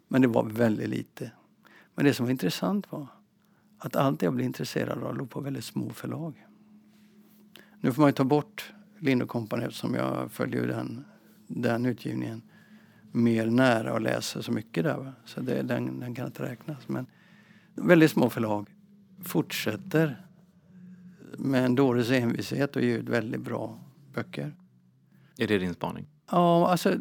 Men 0.08 0.22
det 0.22 0.28
var 0.28 0.44
väldigt 0.44 0.88
lite. 0.88 1.30
Men 1.94 2.04
det 2.04 2.14
som 2.14 2.26
var 2.26 2.30
intressant 2.30 2.92
var 2.92 3.06
att 3.78 3.96
allt 3.96 4.22
jag 4.22 4.32
blev 4.34 4.46
intresserad 4.46 5.02
av 5.02 5.16
låg 5.16 5.30
på 5.30 5.40
väldigt 5.40 5.64
små 5.64 5.90
förlag. 5.90 6.46
Nu 7.80 7.92
får 7.92 8.02
man 8.02 8.08
ju 8.08 8.12
ta 8.12 8.24
bort 8.24 8.72
Lind 8.98 9.28
Company 9.28 9.64
eftersom 9.64 9.94
jag 9.94 10.32
följer 10.32 10.66
den, 10.66 11.04
den 11.46 11.86
utgivningen 11.86 12.42
mer 13.12 13.46
nära 13.46 13.92
och 13.92 14.00
läser 14.00 14.42
så 14.42 14.52
mycket 14.52 14.84
där. 14.84 14.96
Va? 14.96 15.12
Så 15.24 15.40
det, 15.40 15.62
den, 15.62 16.00
den 16.00 16.14
kan 16.14 16.26
inte 16.26 16.42
räknas. 16.42 16.88
Men 16.88 17.06
väldigt 17.74 18.10
små 18.10 18.30
förlag 18.30 18.70
fortsätter 19.24 20.26
med 21.38 21.64
en 21.64 21.74
dåres 21.74 22.10
envishet 22.10 22.76
och 22.76 22.82
ger 22.82 22.98
ut 22.98 23.08
väldigt 23.08 23.40
bra 23.40 23.78
böcker. 24.14 24.54
Är 25.38 25.46
det 25.46 25.58
din 25.58 25.74
spaning? 25.74 26.06
Ja, 26.30 26.68
alltså, 26.70 26.94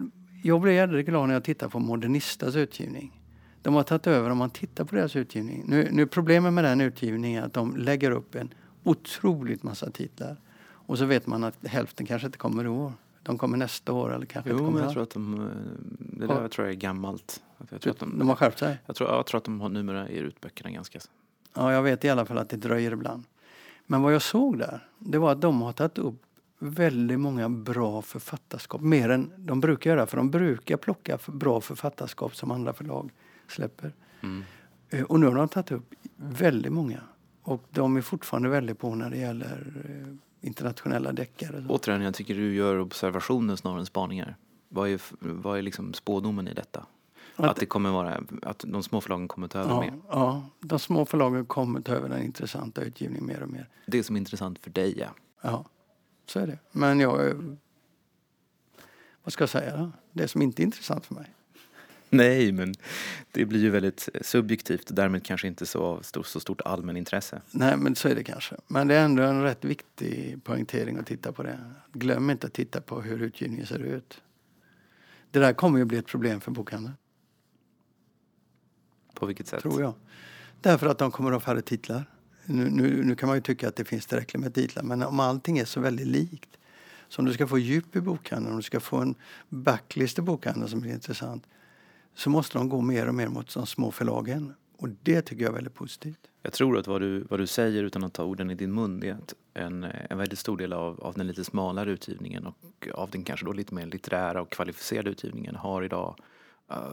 jag 0.44 0.62
blev 0.62 0.74
jävligt 0.74 1.06
glad 1.06 1.28
när 1.28 1.34
jag 1.34 1.44
tittade 1.44 1.72
på 1.72 1.80
Modernistas 1.80 2.56
utgivning. 2.56 3.22
De 3.62 3.74
har 3.75 3.84
tagit 3.84 4.08
över 4.08 4.30
om 4.30 4.38
man 4.38 4.50
tittar 4.50 4.86
på 4.86 4.96
deras 4.96 5.16
utgivning. 5.16 5.63
Nu, 5.68 5.90
nu 5.92 6.08
problemet 6.08 6.54
med 6.54 6.63
den 6.63 6.82
utgivningen 6.82 7.44
är 7.44 7.46
att 7.48 7.54
de 7.54 7.75
lägger 7.78 8.12
upp 8.12 8.36
en 8.36 8.54
otroligt 8.84 9.63
massa 9.63 9.92
titlar. 9.92 10.38
Och 10.63 10.98
så 10.98 11.06
vet 11.06 11.28
man 11.28 11.44
att 11.44 11.68
hälften 11.68 12.06
kanske 12.06 12.25
inte 12.25 12.38
kommer 12.38 12.63
i 12.63 12.68
år. 12.68 12.94
De 13.24 13.38
kommer 13.38 13.58
nästa 13.58 13.94
år 13.94 14.13
eller 14.16 14.25
kanske 14.25 14.50
inte 14.51 14.62
Jo, 14.62 14.66
kommer 14.68 14.80
men 14.80 14.84
jag 14.84 14.94
tror 14.94 15.04
att 15.04 15.10
de... 15.10 15.34
eh, 15.42 15.48
Det 16.00 16.28
där 16.28 16.48
tror 16.48 16.68
jag 16.68 16.75
är 16.75 16.80
gammalt. 16.80 17.44
Jag 17.70 17.82
tror 17.82 17.92
att 17.94 18.00
de, 18.00 18.20
De 18.20 18.30
har 18.30 18.36
skärpt 18.36 18.60
sig. 18.60 18.78
jag 18.86 18.96
tror, 18.96 19.10
jag 19.10 19.25
tror 19.25 19.38
att 19.38 19.44
de 19.44 19.62
har 19.62 19.70
numera 19.70 20.10
ger 20.10 20.24
ut 20.24 20.42
böckerna 20.42 20.72
ganska... 20.72 21.00
Ja, 21.53 21.74
jag 21.74 21.84
vet 21.84 22.05
i 22.05 22.10
alla 22.10 22.25
fall 22.25 22.38
att 22.38 22.50
det 22.50 22.58
dröjer 22.58 22.91
ibland. 22.91 23.24
Men 23.86 24.01
vad 24.01 24.13
jag 24.13 24.22
såg 24.22 24.58
där, 24.60 24.88
det 25.00 25.17
var 25.17 25.31
att 25.31 25.41
de 25.41 25.62
har 25.62 25.74
tagit 25.74 25.98
upp 25.98 26.24
väldigt 26.60 27.20
många 27.20 27.50
bra 27.50 28.01
författarskap. 28.01 28.81
Mer 28.81 29.10
än 29.10 29.31
de 29.38 29.60
brukar 29.60 29.89
göra, 29.89 30.05
för 30.05 30.17
de 30.17 30.31
brukar 30.31 30.77
plocka 30.77 31.17
bra 31.27 31.62
författarskap 31.62 32.36
som 32.36 32.51
andra 32.51 32.74
förlag 32.74 33.12
släpper. 33.48 33.93
Mm. 34.22 34.43
Eh, 34.89 35.03
Och 35.03 35.20
nu 35.20 35.25
har 35.25 35.36
de 35.36 35.48
tagit 35.48 35.72
upp 35.72 35.93
väldigt 36.15 36.72
många. 36.72 37.01
Och 37.43 37.63
de 37.70 37.98
är 37.98 38.01
fortfarande 38.01 38.50
väldigt 38.50 38.79
på 38.79 38.96
när 38.96 39.10
det 39.10 39.17
gäller 39.17 39.74
eh, 39.86 40.48
internationella 40.48 41.12
deckare. 41.12 41.65
Återigen, 41.70 42.01
jag 42.01 42.13
tycker 42.13 42.36
du 42.36 42.55
gör 42.55 42.79
observationer 42.79 43.55
snarare 43.55 43.79
än 43.79 43.86
spaningar. 43.86 44.36
Vad 44.70 44.89
är, 44.89 45.01
vad 45.20 45.58
är 45.58 45.62
liksom 45.62 45.93
spådomen 45.93 46.48
i 46.48 46.53
detta? 46.53 46.86
Att, 47.35 47.55
det 47.57 47.65
kommer 47.65 47.91
vara, 47.91 48.23
att 48.41 48.63
de 48.67 48.83
små 48.83 49.01
förlagen 49.01 49.27
kommer 49.27 49.47
ta 49.47 49.59
över 49.59 49.69
ja, 49.71 49.79
mer. 49.81 49.93
ja, 50.09 50.50
de 50.59 50.79
små 50.79 51.05
förlagen 51.05 51.45
kommer 51.45 51.81
ta 51.81 51.93
över 51.93 52.09
den 52.09 52.23
intressanta 52.23 52.81
utgivningen 52.81 53.25
mer 53.25 53.41
och 53.43 53.50
mer. 53.50 53.69
Det 53.85 54.03
som 54.03 54.15
är 54.15 54.19
intressant 54.19 54.59
för 54.59 54.69
dig, 54.69 55.00
ja. 55.00 55.07
Ja, 55.41 55.65
så 56.25 56.39
är 56.39 56.47
det. 56.47 56.57
Men 56.71 57.00
jag... 57.00 57.27
eh, 57.29 57.35
Vad 59.23 59.33
ska 59.33 59.41
jag 59.41 59.50
säga 59.50 59.77
då? 59.77 59.91
Det 60.11 60.27
som 60.27 60.41
inte 60.41 60.61
är 60.61 60.63
intressant 60.63 61.05
för 61.05 61.15
mig. 61.15 61.25
Nej, 62.09 62.51
men 62.51 62.73
det 63.31 63.45
blir 63.45 63.59
ju 63.59 63.69
väldigt 63.69 64.09
subjektivt 64.21 64.89
och 64.89 64.95
därmed 64.95 65.25
kanske 65.25 65.47
inte 65.47 65.65
så, 65.65 66.00
så 66.03 66.39
stort 66.39 66.61
allmänintresse. 66.61 67.41
Nej, 67.51 67.77
men 67.77 67.95
så 67.95 68.07
är 68.07 68.15
det 68.15 68.23
kanske. 68.23 68.55
Men 68.67 68.88
det 68.88 68.95
är 68.95 69.05
ändå 69.05 69.23
en 69.23 69.43
rätt 69.43 69.65
viktig 69.65 70.43
poängtering 70.43 70.97
att 70.97 71.05
titta 71.05 71.31
på 71.31 71.43
det. 71.43 71.59
Glöm 71.93 72.29
inte 72.29 72.47
att 72.47 72.53
titta 72.53 72.81
på 72.81 73.01
hur 73.01 73.21
utgivningen 73.21 73.65
ser 73.65 73.79
ut. 73.79 74.21
Det 75.31 75.39
där 75.39 75.53
kommer 75.53 75.79
ju 75.79 75.85
bli 75.85 75.97
ett 75.97 76.07
problem 76.07 76.41
för 76.41 76.51
bokhandeln. 76.51 76.95
På 79.22 79.25
vilket 79.25 79.48
sätt? 79.48 79.62
Tror 79.62 79.82
jag. 79.82 79.94
Därför 80.62 80.88
att 80.88 80.98
de 80.98 81.12
kommer 81.12 81.32
att 81.32 81.36
ha 81.36 81.40
färre 81.40 81.62
titlar. 81.62 82.06
Nu, 82.46 82.70
nu, 82.70 83.04
nu 83.04 83.16
kan 83.16 83.28
man 83.28 83.38
ju 83.38 83.42
tycka 83.42 83.68
att 83.68 83.75
det 83.75 83.86
finns 83.86 84.06
tillräckligt 84.06 84.42
med 84.42 84.54
titlar, 84.54 84.84
men 84.84 85.04
om 85.04 85.20
allting 85.20 85.58
är 85.58 85.66
så 85.66 85.80
väldigt 85.80 86.08
likt 86.08 86.58
så 87.10 87.22
om 87.22 87.25
du 87.25 87.34
ska 87.34 87.48
få 87.48 87.60
djup 87.60 87.96
i 87.96 88.01
bokhandeln, 88.01 88.51
om 88.51 88.58
du 88.58 88.63
ska 88.63 88.80
få 88.80 88.98
en 88.98 89.16
backlist 89.50 90.20
i 90.20 90.22
bokhandeln 90.22 90.70
som 90.70 90.82
blir 90.82 90.92
intressant, 90.92 91.48
så 92.16 92.30
måste 92.30 92.58
de 92.58 92.70
gå 92.70 92.82
mer 92.82 93.08
och 93.08 93.16
mer 93.16 93.28
mot 93.28 93.54
de 93.54 93.66
små 93.66 93.92
förlagen. 93.92 94.54
Och 94.78 94.90
det 95.04 95.22
tycker 95.22 95.44
jag 95.44 95.51
är 95.51 95.56
väldigt 95.56 95.74
positivt. 95.74 96.20
Jag 96.42 96.54
tror 96.54 96.78
att 96.78 96.88
vad 96.88 97.01
du, 97.01 97.20
vad 97.30 97.40
du 97.40 97.48
säger 97.48 97.84
utan 97.84 98.04
att 98.04 98.13
ta 98.13 98.24
orden 98.24 98.50
i 98.51 98.56
din 98.56 98.74
mun 98.74 99.00
det 99.00 99.10
är 99.10 99.13
att 99.13 99.34
en, 99.54 99.84
en 99.84 100.18
väldigt 100.18 100.40
stor 100.40 100.58
del 100.58 100.74
av, 100.74 101.01
av 101.01 101.13
den 101.13 101.28
lite 101.28 101.44
smalare 101.44 101.92
utgivningen 101.92 102.48
och 102.48 102.88
av 102.94 103.10
den 103.10 103.24
kanske 103.24 103.46
då 103.46 103.54
lite 103.54 103.74
mer 103.74 103.86
litterära 103.86 104.42
och 104.42 104.50
kvalificerade 104.50 105.10
utgivningen 105.10 105.56
har 105.56 105.84
idag, 105.84 106.16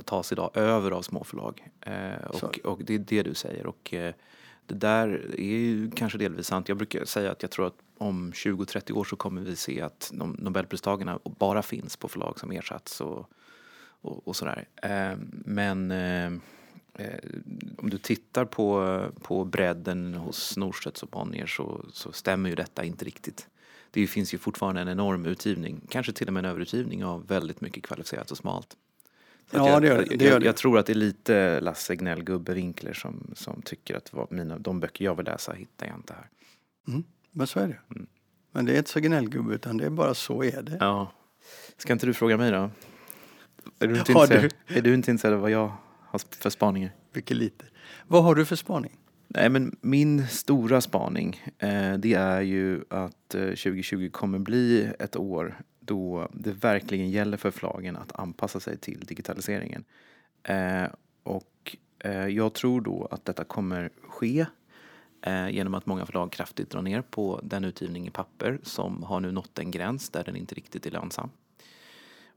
tas 0.04 0.32
idag 0.32 0.50
över 0.54 0.90
av 0.90 1.02
småförlag. 1.02 1.68
Uh, 1.86 2.26
och, 2.26 2.58
och 2.58 2.84
det 2.84 2.94
är 2.94 2.98
det 2.98 3.22
du 3.22 3.34
säger. 3.34 3.66
Och, 3.66 3.94
uh, 3.96 4.10
det 4.68 4.74
där 4.74 5.08
är 5.38 5.42
ju 5.42 5.90
kanske 5.90 6.18
delvis 6.18 6.46
sant. 6.46 6.68
Jag 6.68 6.78
brukar 6.78 7.04
säga 7.04 7.32
att 7.32 7.42
jag 7.42 7.50
tror 7.50 7.66
att 7.66 7.76
om 7.98 8.32
20-30 8.32 8.92
år 8.92 9.04
så 9.04 9.16
kommer 9.16 9.40
vi 9.40 9.56
se 9.56 9.80
att 9.80 10.10
Nobelpristagarna 10.14 11.18
bara 11.24 11.62
finns 11.62 11.96
på 11.96 12.08
förlag 12.08 12.40
som 12.40 12.50
ersatts 12.52 13.00
och, 13.00 13.30
och, 14.00 14.28
och 14.28 14.36
sådär. 14.36 14.68
Eh, 14.82 15.18
men 15.30 15.90
eh, 15.90 16.26
eh, 16.94 17.18
om 17.78 17.90
du 17.90 17.98
tittar 17.98 18.44
på, 18.44 19.00
på 19.22 19.44
bredden 19.44 20.14
hos 20.14 20.56
Norstedts 20.56 21.02
och 21.02 21.08
Bonnier 21.08 21.46
så, 21.46 21.84
så 21.92 22.12
stämmer 22.12 22.50
ju 22.50 22.54
detta 22.56 22.84
inte 22.84 23.04
riktigt. 23.04 23.48
Det 23.90 24.06
finns 24.06 24.34
ju 24.34 24.38
fortfarande 24.38 24.80
en 24.80 24.88
enorm 24.88 25.26
utgivning, 25.26 25.80
kanske 25.88 26.12
till 26.12 26.26
och 26.26 26.32
med 26.32 26.44
en 26.44 26.50
överutgivning 26.50 27.04
av 27.04 27.26
väldigt 27.26 27.60
mycket 27.60 27.82
kvalificerat 27.82 28.30
och 28.30 28.36
smalt. 28.36 28.76
Ja, 29.50 29.68
jag, 29.68 29.82
det 29.82 29.88
gör 29.88 30.04
det. 30.04 30.24
jag, 30.24 30.32
jag, 30.32 30.44
jag, 30.44 30.56
tror 30.56 30.78
att 30.78 30.86
det 30.86 30.92
är 30.92 30.94
lite 30.94 31.60
Lasse 31.60 31.96
Gnell, 31.96 32.24
Gubbe 32.24 32.54
Winkler 32.54 32.92
som, 32.92 33.30
som 33.34 33.62
tycker 33.62 33.96
att 33.96 34.12
vad, 34.12 34.32
mina, 34.32 34.58
de 34.58 34.80
böcker 34.80 35.04
jag 35.04 35.14
vill 35.14 35.26
läsa 35.26 35.52
hittar 35.52 35.86
jag 35.86 35.96
inte 35.96 36.12
här. 36.12 36.28
Mm, 36.88 37.04
men 37.30 37.46
så 37.46 37.60
är 37.60 37.68
det. 37.68 37.78
Mm. 37.94 38.06
Men 38.52 38.64
det 38.64 38.74
är 38.74 38.78
inte 38.78 38.90
så 38.90 39.00
gnällgubbe 39.00 39.54
utan 39.54 39.76
det 39.76 39.86
är 39.86 39.90
bara 39.90 40.14
så 40.14 40.44
är 40.44 40.62
det. 40.62 40.76
Ja. 40.80 41.12
Ska 41.76 41.92
inte 41.92 42.06
du 42.06 42.14
fråga 42.14 42.36
mig 42.36 42.50
då? 42.50 42.70
Är 43.78 43.86
du 43.86 43.98
inte, 43.98 44.12
intresserad, 44.12 44.50
du? 44.66 44.74
Är 44.74 44.82
du 44.82 44.94
inte 44.94 45.10
intresserad 45.10 45.34
av 45.34 45.40
vad 45.40 45.50
jag 45.50 45.72
har 46.00 46.20
för 46.38 46.50
spaningar? 46.50 46.90
Mycket 47.12 47.36
lite. 47.36 47.64
Vad 48.06 48.24
har 48.24 48.34
du 48.34 48.44
för 48.44 48.56
spaning? 48.56 48.96
Nej, 49.28 49.48
men 49.48 49.76
min 49.80 50.26
stora 50.26 50.80
spaning 50.80 51.42
eh, 51.58 51.92
det 51.92 52.14
är 52.14 52.40
ju 52.40 52.84
att 52.90 53.34
eh, 53.34 53.40
2020 53.42 54.10
kommer 54.12 54.38
bli 54.38 54.90
ett 54.98 55.16
år 55.16 55.60
då 55.88 56.28
det 56.32 56.52
verkligen 56.52 57.10
gäller 57.10 57.36
för 57.36 57.50
förlagen 57.50 57.96
att 57.96 58.18
anpassa 58.18 58.60
sig 58.60 58.78
till 58.78 59.00
digitaliseringen. 59.00 59.84
Eh, 60.42 60.84
och 61.22 61.76
eh, 61.98 62.26
jag 62.26 62.54
tror 62.54 62.80
då 62.80 63.08
att 63.10 63.24
detta 63.24 63.44
kommer 63.44 63.90
ske 64.02 64.46
eh, 65.22 65.48
genom 65.48 65.74
att 65.74 65.86
många 65.86 66.06
förlag 66.06 66.32
kraftigt 66.32 66.70
drar 66.70 66.82
ner 66.82 67.02
på 67.02 67.40
den 67.42 67.64
utgivning 67.64 68.06
i 68.06 68.10
papper 68.10 68.58
som 68.62 69.02
har 69.02 69.20
nu 69.20 69.32
nått 69.32 69.58
en 69.58 69.70
gräns 69.70 70.10
där 70.10 70.24
den 70.24 70.36
inte 70.36 70.54
riktigt 70.54 70.86
är 70.86 70.90
lönsam. 70.90 71.30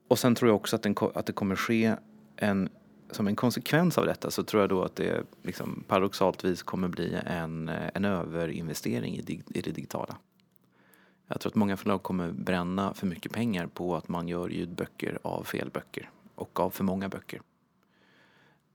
Och 0.08 0.20
sen 0.20 0.36
tror 0.36 0.50
jag 0.50 0.56
också 0.56 0.76
att, 0.76 0.84
den, 0.84 0.96
att 1.14 1.26
det 1.26 1.34
kommer 1.34 1.56
ske 1.56 1.96
en 2.36 2.70
som 3.12 3.28
en 3.28 3.36
konsekvens 3.36 3.98
av 3.98 4.06
detta 4.06 4.32
så 4.32 4.44
tror 4.44 4.62
jag 4.62 4.70
då 4.70 4.84
att 4.84 4.96
det 4.96 5.24
liksom 5.44 5.84
paradoxalt 5.88 6.44
vis 6.44 6.64
kommer 6.64 6.88
bli 6.88 7.18
en, 7.26 7.70
eh, 7.70 7.90
en 7.94 8.06
överinvestering 8.06 9.18
i, 9.18 9.42
i 9.48 9.62
det 9.62 9.72
digitala. 9.72 10.18
Jag 11.32 11.42
tror 11.42 11.52
att 11.52 11.56
många 11.56 11.78
förlag 11.78 12.04
kommer 12.04 12.32
bränna 12.32 12.94
för 12.94 13.08
mycket 13.08 13.32
pengar 13.32 13.68
på 13.68 13.96
att 13.96 14.08
man 14.08 14.28
gör 14.28 14.50
ljudböcker 14.50 15.20
av 15.22 15.44
fel 15.44 15.70
böcker 15.70 16.10
och 16.36 16.60
av 16.60 16.70
för 16.70 16.84
många 16.84 17.10
böcker. 17.10 17.42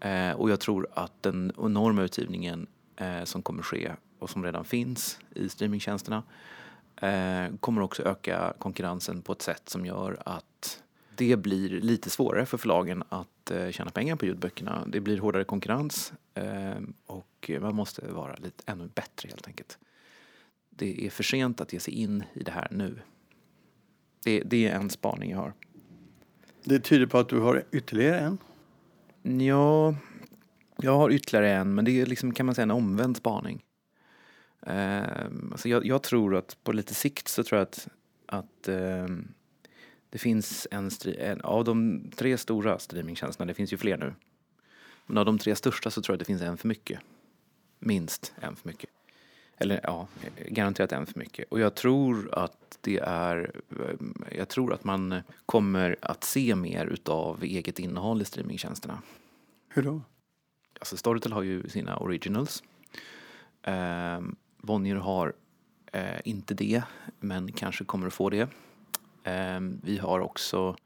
Eh, 0.01 0.31
och 0.31 0.51
jag 0.51 0.61
tror 0.61 0.89
att 0.95 1.23
den 1.23 1.53
enorma 1.59 2.03
utgivningen 2.03 2.67
eh, 2.97 3.25
som 3.25 3.43
kommer 3.43 3.63
ske 3.63 3.93
och 4.19 4.31
som 4.31 4.45
redan 4.45 4.65
finns 4.65 5.19
i 5.35 5.49
streamingtjänsterna 5.49 6.23
eh, 6.97 7.57
kommer 7.61 7.83
också 7.83 8.03
öka 8.03 8.55
konkurrensen 8.59 9.23
på 9.23 9.33
ett 9.33 9.43
sätt 9.43 9.69
som 9.69 9.87
gör 9.87 10.23
att 10.25 10.83
det 11.17 11.37
blir 11.37 11.69
lite 11.81 12.11
svårare 12.11 12.47
för 12.47 12.59
förlagen 12.59 13.03
att 13.09 13.51
eh, 13.51 13.71
tjäna 13.71 13.91
pengar 13.91 14.17
på 14.17 14.27
ljudböckerna. 14.27 14.85
Det 14.87 15.01
blir 15.01 15.19
hårdare 15.19 15.45
konkurrens 15.45 16.13
eh, 16.35 16.77
och 17.07 17.51
man 17.61 17.75
måste 17.75 18.13
vara 18.13 18.35
lite 18.35 18.63
ännu 18.67 18.89
bättre 18.95 19.29
helt 19.29 19.47
enkelt 19.47 19.79
det 20.77 21.07
är 21.07 21.11
för 21.11 21.23
sent 21.23 21.61
att 21.61 21.73
ge 21.73 21.81
sig 21.81 21.95
in 21.95 22.25
i 22.35 22.43
det 22.43 22.51
här 22.51 22.69
nu. 22.71 22.99
Det, 24.25 24.41
det 24.41 24.69
är 24.69 24.77
en 24.77 24.91
spaning 24.91 25.31
jag 25.31 25.39
har. 25.39 25.53
Det 26.65 26.81
tyder 26.81 27.07
på 27.07 27.19
att 27.19 27.29
du 27.29 27.41
har 27.41 27.65
ytterligare 27.73 28.19
en? 28.19 28.39
Ja, 29.47 29.95
jag 30.77 30.97
har 30.97 31.11
ytterligare 31.11 31.53
en, 31.53 31.75
men 31.75 31.85
det 31.85 32.01
är 32.01 32.07
liksom, 32.07 32.35
kan 32.35 32.47
man 32.47 32.55
säga 32.55 32.63
en 32.63 32.71
omvänd 32.71 33.17
spaning. 33.17 33.65
Uh, 34.67 35.25
alltså 35.51 35.69
jag, 35.69 35.87
jag, 35.87 36.03
tror 36.03 36.37
att 36.37 36.65
på 36.65 36.73
lite 36.73 36.95
sikt 36.95 37.29
så 37.29 37.45
tror 37.45 37.59
jag 37.59 37.63
att, 37.63 37.89
att 38.27 38.69
uh, 38.69 39.07
det 40.11 40.19
finns 40.19 40.69
en, 40.71 40.91
en, 41.19 41.41
av 41.41 41.65
de 41.65 42.05
tre 42.17 42.39
stora 42.39 42.79
streamingtjänsterna, 42.79 43.47
det 43.47 43.55
finns 43.55 43.73
ju 43.73 43.77
fler 43.77 43.97
nu, 43.97 44.15
men 45.07 45.19
av 45.19 45.25
de 45.25 45.39
tre 45.39 45.57
största 45.57 45.91
så 45.91 46.03
tror 46.03 46.13
jag 46.13 46.17
att 46.17 46.27
det 46.27 46.33
finns 46.33 46.43
en 46.43 46.57
för 46.57 46.69
mycket. 46.69 47.01
Minst 47.79 48.35
en 48.41 48.57
för 48.57 48.69
mycket. 48.69 48.91
Eller 49.59 49.81
ja, 49.83 50.09
garanterat 50.49 50.93
en 50.93 51.07
för 51.07 51.19
mycket. 51.19 51.49
Och 51.51 51.61
jag 51.61 51.75
tror 51.75 52.35
att 52.35 52.79
det 52.81 52.99
är, 52.99 53.61
jag 54.37 54.49
tror 54.49 54.73
att 54.73 54.85
man 54.85 55.21
kommer 55.47 55.97
att 56.03 56.25
se 56.25 56.55
mer 56.55 56.87
utav 56.87 57.43
eget 57.45 57.79
innehåll 57.79 58.23
i 58.23 58.25
streamingtjänsterna. 58.25 59.03
Hur 59.69 59.83
då? 59.83 60.03
Alltså 60.79 60.97
Storytel 60.97 61.33
har 61.33 61.43
ju 61.43 61.69
sina 61.69 61.97
originals. 61.97 62.63
Eh, 63.63 64.21
Bonnier 64.57 64.97
har 64.97 65.33
eh, 65.93 66.21
inte 66.25 66.55
det, 66.55 66.83
men 67.21 67.53
kanske 67.53 67.85
kommer 67.85 68.07
att 68.07 68.15
få 68.15 68.31
det. 68.31 68.49
Eh, 69.25 69.61
vi 69.83 69.99
har 69.99 70.21
också 70.21 70.77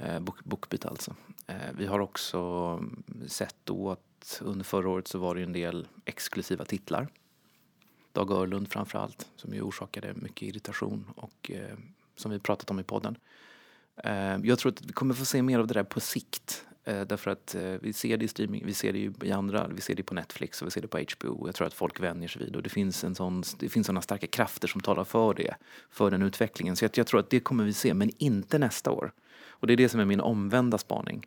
eh, 0.00 0.20
bok, 0.20 0.44
Bookbeat 0.44 0.86
alltså. 0.86 1.14
Eh, 1.46 1.72
vi 1.76 1.86
har 1.86 2.00
också 2.00 2.80
sett 3.26 3.56
då 3.64 3.90
att 3.90 4.40
under 4.40 4.64
förra 4.64 4.88
året 4.88 5.08
så 5.08 5.18
var 5.18 5.34
det 5.34 5.42
en 5.42 5.52
del 5.52 5.88
exklusiva 6.04 6.64
titlar 6.64 7.08
Dag 8.12 8.30
Örlund 8.30 8.72
framför 8.72 8.98
allt, 8.98 9.28
som 9.36 9.54
ju 9.54 9.62
orsakade 9.62 10.14
mycket 10.14 10.42
irritation 10.42 11.04
och 11.16 11.50
eh, 11.50 11.76
som 12.16 12.30
vi 12.30 12.38
pratat 12.38 12.70
om 12.70 12.80
i 12.80 12.82
podden. 12.82 13.18
Eh, 14.04 14.36
jag 14.42 14.58
tror 14.58 14.72
att 14.72 14.84
vi 14.84 14.92
kommer 14.92 15.14
få 15.14 15.24
se 15.24 15.42
mer 15.42 15.58
av 15.58 15.66
det 15.66 15.74
där 15.74 15.84
på 15.84 16.00
sikt. 16.00 16.64
Eh, 16.84 17.00
därför 17.00 17.30
att 17.30 17.54
eh, 17.54 17.74
vi 17.80 17.92
ser 17.92 18.16
det 18.16 18.24
i 18.24 18.28
streaming, 18.28 18.62
vi 18.66 18.74
ser 18.74 18.92
det 18.92 18.98
ju 18.98 19.12
i 19.22 19.32
andra, 19.32 19.68
vi 19.68 19.80
ser 19.80 19.94
det 19.94 20.02
på 20.02 20.14
Netflix 20.14 20.62
och 20.62 20.66
vi 20.66 20.70
ser 20.70 20.80
det 20.80 20.88
på 20.88 20.98
HBO. 20.98 21.48
Jag 21.48 21.54
tror 21.54 21.66
att 21.66 21.74
folk 21.74 22.00
vänjer 22.00 22.28
sig 22.28 22.42
vid 22.42 22.56
och 22.56 22.62
det 22.62 22.70
finns, 22.70 23.04
en 23.04 23.14
sån, 23.14 23.42
det 23.58 23.68
finns 23.68 23.86
sådana 23.86 24.02
starka 24.02 24.26
krafter 24.26 24.68
som 24.68 24.80
talar 24.80 25.04
för 25.04 25.34
det, 25.34 25.54
för 25.90 26.10
den 26.10 26.22
utvecklingen. 26.22 26.76
Så 26.76 26.84
jag, 26.84 26.90
jag 26.94 27.06
tror 27.06 27.20
att 27.20 27.30
det 27.30 27.40
kommer 27.40 27.64
vi 27.64 27.72
se, 27.72 27.94
men 27.94 28.10
inte 28.18 28.58
nästa 28.58 28.90
år. 28.90 29.12
Och 29.48 29.66
det 29.66 29.72
är 29.72 29.76
det 29.76 29.88
som 29.88 30.00
är 30.00 30.04
min 30.04 30.20
omvända 30.20 30.78
spaning. 30.78 31.26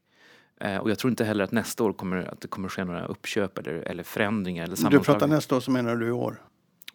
Eh, 0.57 0.77
och 0.77 0.89
jag 0.89 0.99
tror 0.99 1.11
inte 1.11 1.25
heller 1.25 1.43
att 1.43 1.51
nästa 1.51 1.83
år 1.83 1.93
kommer, 1.93 2.17
att 2.17 2.41
det 2.41 2.47
kommer 2.47 2.69
ske 2.69 2.83
några 2.83 3.05
uppköp 3.05 3.57
eller, 3.57 3.73
eller 3.73 4.03
förändringar. 4.03 4.63
Eller 4.63 4.89
du 4.89 4.99
pratar 4.99 5.27
nästa 5.27 5.55
år 5.55 5.59
så 5.59 5.71
menar 5.71 5.95
du 5.95 6.07
i 6.07 6.11
år? 6.11 6.41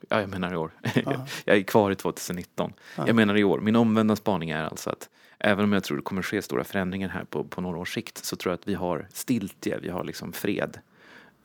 Ja, 0.09 0.21
jag 0.21 0.31
menar 0.31 0.53
i 0.53 0.57
år. 0.57 0.71
jag 1.45 1.57
är 1.57 1.63
kvar 1.63 1.91
i 1.91 1.95
2019. 1.95 2.73
Aha. 2.97 3.07
Jag 3.07 3.17
menar 3.17 3.37
i 3.37 3.45
år. 3.45 3.61
Min 3.61 3.77
omvända 3.77 4.17
spaning 4.17 4.51
är 4.51 4.65
alltså 4.65 4.91
att 4.91 5.09
även 5.39 5.65
om 5.65 5.73
jag 5.73 5.85
tror 5.85 5.97
det 5.97 6.03
kommer 6.03 6.23
ske 6.23 6.43
stora 6.43 6.65
förändringar 6.65 7.09
här 7.09 7.25
på, 7.25 7.45
på 7.45 7.61
några 7.61 7.79
års 7.79 7.95
sikt 7.95 8.25
så 8.25 8.37
tror 8.37 8.53
jag 8.53 8.59
att 8.59 8.69
vi 8.69 8.75
har 8.75 9.07
stiltje, 9.13 9.79
vi 9.83 9.89
har 9.89 10.05
liksom 10.05 10.33
fred. 10.33 10.79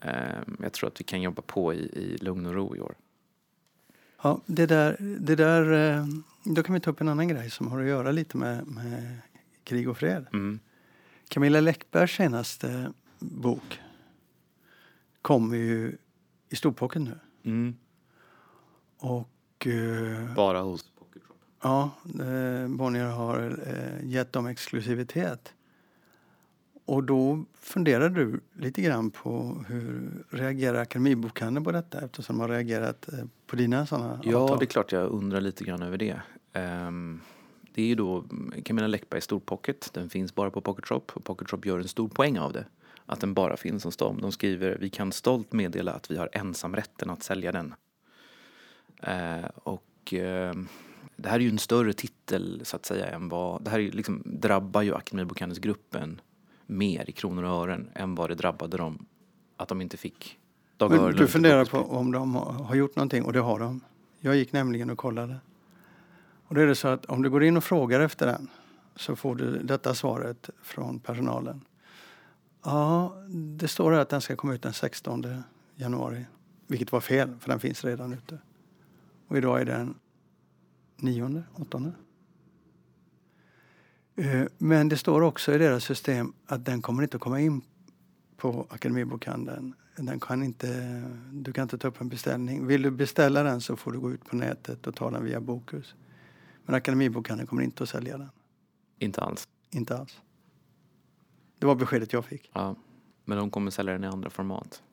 Um, 0.01 0.57
jag 0.61 0.73
tror 0.73 0.87
att 0.87 0.99
vi 0.99 1.03
kan 1.03 1.21
jobba 1.21 1.41
på 1.41 1.73
i, 1.73 1.77
i 1.77 2.17
lugn 2.21 2.45
och 2.45 2.53
ro 2.53 2.75
i 2.75 2.79
år. 2.79 2.95
Ja, 4.21 4.41
det 4.45 4.65
där, 4.65 4.97
det 4.99 5.35
där, 5.35 5.93
eh, 5.97 6.05
då 6.43 6.63
kan 6.63 6.73
vi 6.73 6.79
ta 6.79 6.91
upp 6.91 7.01
en 7.01 7.09
annan 7.09 7.27
grej 7.27 7.49
som 7.49 7.67
har 7.67 7.81
att 7.81 7.87
göra 7.87 8.11
lite 8.11 8.37
med, 8.37 8.67
med 8.67 9.17
krig 9.63 9.89
och 9.89 9.97
fred. 9.97 10.25
Mm. 10.33 10.59
Camilla 11.27 11.59
Läckbergs 11.59 12.11
senaste 12.11 12.93
bok 13.19 13.79
kommer 15.21 15.57
ju 15.57 15.97
i 16.49 16.55
storpocken 16.55 17.03
nu. 17.03 17.19
Mm. 17.51 17.75
Och, 18.97 19.67
eh, 19.67 20.35
Bara 20.35 20.61
hos 20.61 20.83
Pocket 20.99 21.23
Shop? 21.23 21.35
Ja, 21.63 21.91
eh, 22.05 22.67
Bonnier 22.67 23.05
har 23.11 23.59
eh, 23.67 24.07
gett 24.09 24.33
dem 24.33 24.47
exklusivitet. 24.47 25.53
Och 26.87 27.03
då 27.03 27.45
funderar 27.53 28.09
du 28.09 28.39
lite 28.53 28.81
grann 28.81 29.11
på 29.11 29.63
hur 29.67 30.11
reagerar 30.29 30.81
Akademibokhandeln 30.81 31.63
på 31.63 31.71
detta 31.71 32.01
eftersom 32.01 32.35
de 32.35 32.41
har 32.41 32.49
reagerat 32.49 33.09
på 33.47 33.55
dina 33.55 33.85
sådana 33.85 34.19
Ja, 34.23 34.37
avtal? 34.39 34.59
det 34.59 34.65
är 34.65 34.67
klart 34.67 34.91
jag 34.91 35.11
undrar 35.11 35.41
lite 35.41 35.63
grann 35.63 35.81
över 35.83 35.97
det. 35.97 36.21
Um, 36.87 37.21
det 37.73 37.81
är 37.81 37.85
ju 37.85 37.95
då 37.95 38.25
Camilla 38.65 38.87
Läckbergs 38.87 39.23
Storpocket. 39.23 39.89
Den 39.93 40.09
finns 40.09 40.35
bara 40.35 40.51
på 40.51 40.61
Pocket 40.61 40.85
Shop 40.85 41.01
och 41.13 41.23
Pocket 41.23 41.49
Shop 41.49 41.59
gör 41.63 41.79
en 41.79 41.87
stor 41.87 42.07
poäng 42.07 42.39
av 42.39 42.53
det. 42.53 42.65
Att 43.05 43.19
den 43.19 43.33
bara 43.33 43.57
finns 43.57 43.83
hos 43.83 43.97
dem. 43.97 44.21
De 44.21 44.31
skriver 44.31 44.77
vi 44.79 44.89
kan 44.89 45.11
stolt 45.11 45.53
meddela 45.53 45.93
att 45.93 46.11
vi 46.11 46.17
har 46.17 46.29
ensamrätten 46.31 47.09
att 47.09 47.23
sälja 47.23 47.51
den. 47.51 47.73
Eh, 49.05 49.45
och 49.63 50.13
eh, 50.13 50.53
det 51.15 51.29
här 51.29 51.35
är 51.35 51.39
ju 51.39 51.49
en 51.49 51.59
större 51.59 51.93
titel 51.93 52.61
så 52.63 52.75
att 52.75 52.85
säga 52.85 53.07
än 53.07 53.29
vad, 53.29 53.63
det 53.63 53.71
här 53.71 53.79
är 53.79 53.91
liksom, 53.91 54.21
drabbar 54.25 54.81
ju 54.81 54.95
Akademibokhandelsgruppen 54.95 56.21
mer 56.65 57.09
i 57.09 57.11
kronor 57.11 57.43
och 57.43 57.49
ören 57.49 57.89
än 57.93 58.15
vad 58.15 58.29
det 58.29 58.35
drabbade 58.35 58.77
dem 58.77 59.05
att 59.57 59.67
de 59.67 59.81
inte 59.81 59.97
fick 59.97 60.39
Dag 60.77 60.91
Men 60.91 60.99
Örlund 60.99 61.17
du 61.17 61.27
funderar 61.27 61.65
på 61.65 61.77
om 61.77 62.11
de 62.11 62.35
har 62.35 62.53
har 62.53 62.75
gjort 62.75 62.95
någonting 62.95 63.23
och 63.23 63.33
det 63.33 63.39
har 63.39 63.59
de. 63.59 63.81
Jag 64.19 64.35
gick 64.35 64.51
nämligen 64.51 64.89
och 64.89 64.97
kollade. 64.97 65.37
Och 66.47 66.55
då 66.55 66.61
är 66.61 66.67
det 66.67 66.75
så 66.75 66.87
att 66.87 67.05
om 67.05 67.21
du 67.21 67.29
går 67.29 67.43
in 67.43 67.57
och 67.57 67.63
frågar 67.63 67.99
efter 67.99 68.25
den 68.25 68.49
så 68.95 69.15
får 69.15 69.35
du 69.35 69.63
detta 69.63 69.95
svaret 69.95 70.49
från 70.61 70.99
personalen. 70.99 71.61
Ja, 72.63 73.15
det 73.29 73.67
står 73.67 73.91
här 73.91 73.99
att 73.99 74.09
den 74.09 74.21
ska 74.21 74.35
komma 74.35 74.53
ut 74.53 74.61
den 74.61 74.73
16 74.73 75.43
januari. 75.75 76.25
Vilket 76.67 76.91
var 76.91 77.01
fel, 77.01 77.29
för 77.39 77.49
den 77.49 77.59
finns 77.59 77.85
redan 77.85 78.13
ute. 78.13 78.37
Och 79.27 79.37
idag 79.37 79.61
är 79.61 79.65
den 79.65 79.95
9, 80.97 81.43
8. 81.53 81.93
Eh, 84.15 84.43
Men 84.57 84.89
det 84.89 84.97
står 84.97 85.21
också 85.21 85.53
i 85.53 85.57
deras 85.57 85.83
system 85.83 86.33
att 86.45 86.65
den 86.65 86.81
kommer 86.81 87.03
inte 87.03 87.17
att 87.17 87.21
komma 87.21 87.39
in 87.39 87.61
på 88.37 88.67
Akademibokhandeln. 88.69 89.73
Den 89.97 90.19
kan 90.19 90.43
inte, 90.43 91.01
du 91.31 91.53
kan 91.53 91.63
inte 91.63 91.77
ta 91.77 91.87
upp 91.87 92.01
en 92.01 92.09
beställning. 92.09 92.67
Vill 92.67 92.81
du 92.81 92.91
beställa 92.91 93.43
den 93.43 93.61
så 93.61 93.75
får 93.75 93.91
du 93.91 93.99
gå 93.99 94.11
ut 94.11 94.25
på 94.25 94.35
nätet 94.35 94.87
och 94.87 94.95
ta 94.95 95.11
den 95.11 95.23
via 95.23 95.41
Bokus. 95.41 95.95
Men 96.65 96.75
Akademibokhandeln 96.75 97.47
kommer 97.47 97.61
inte 97.61 97.83
att 97.83 97.89
sälja 97.89 98.17
den. 98.17 98.29
Inte 98.99 99.21
alls. 99.21 99.47
Inte 99.71 99.97
alls. 99.97 100.21
Det 101.59 101.65
var 101.65 101.75
beskedet 101.75 102.13
jag 102.13 102.25
fick. 102.25 102.51
Ja. 102.53 102.75
Men 103.25 103.37
de 103.37 103.49
kommer 103.49 103.71
sälja 103.71 103.93
den 103.93 104.03
i 104.03 104.07
andra 104.07 104.29
format. 104.29 104.83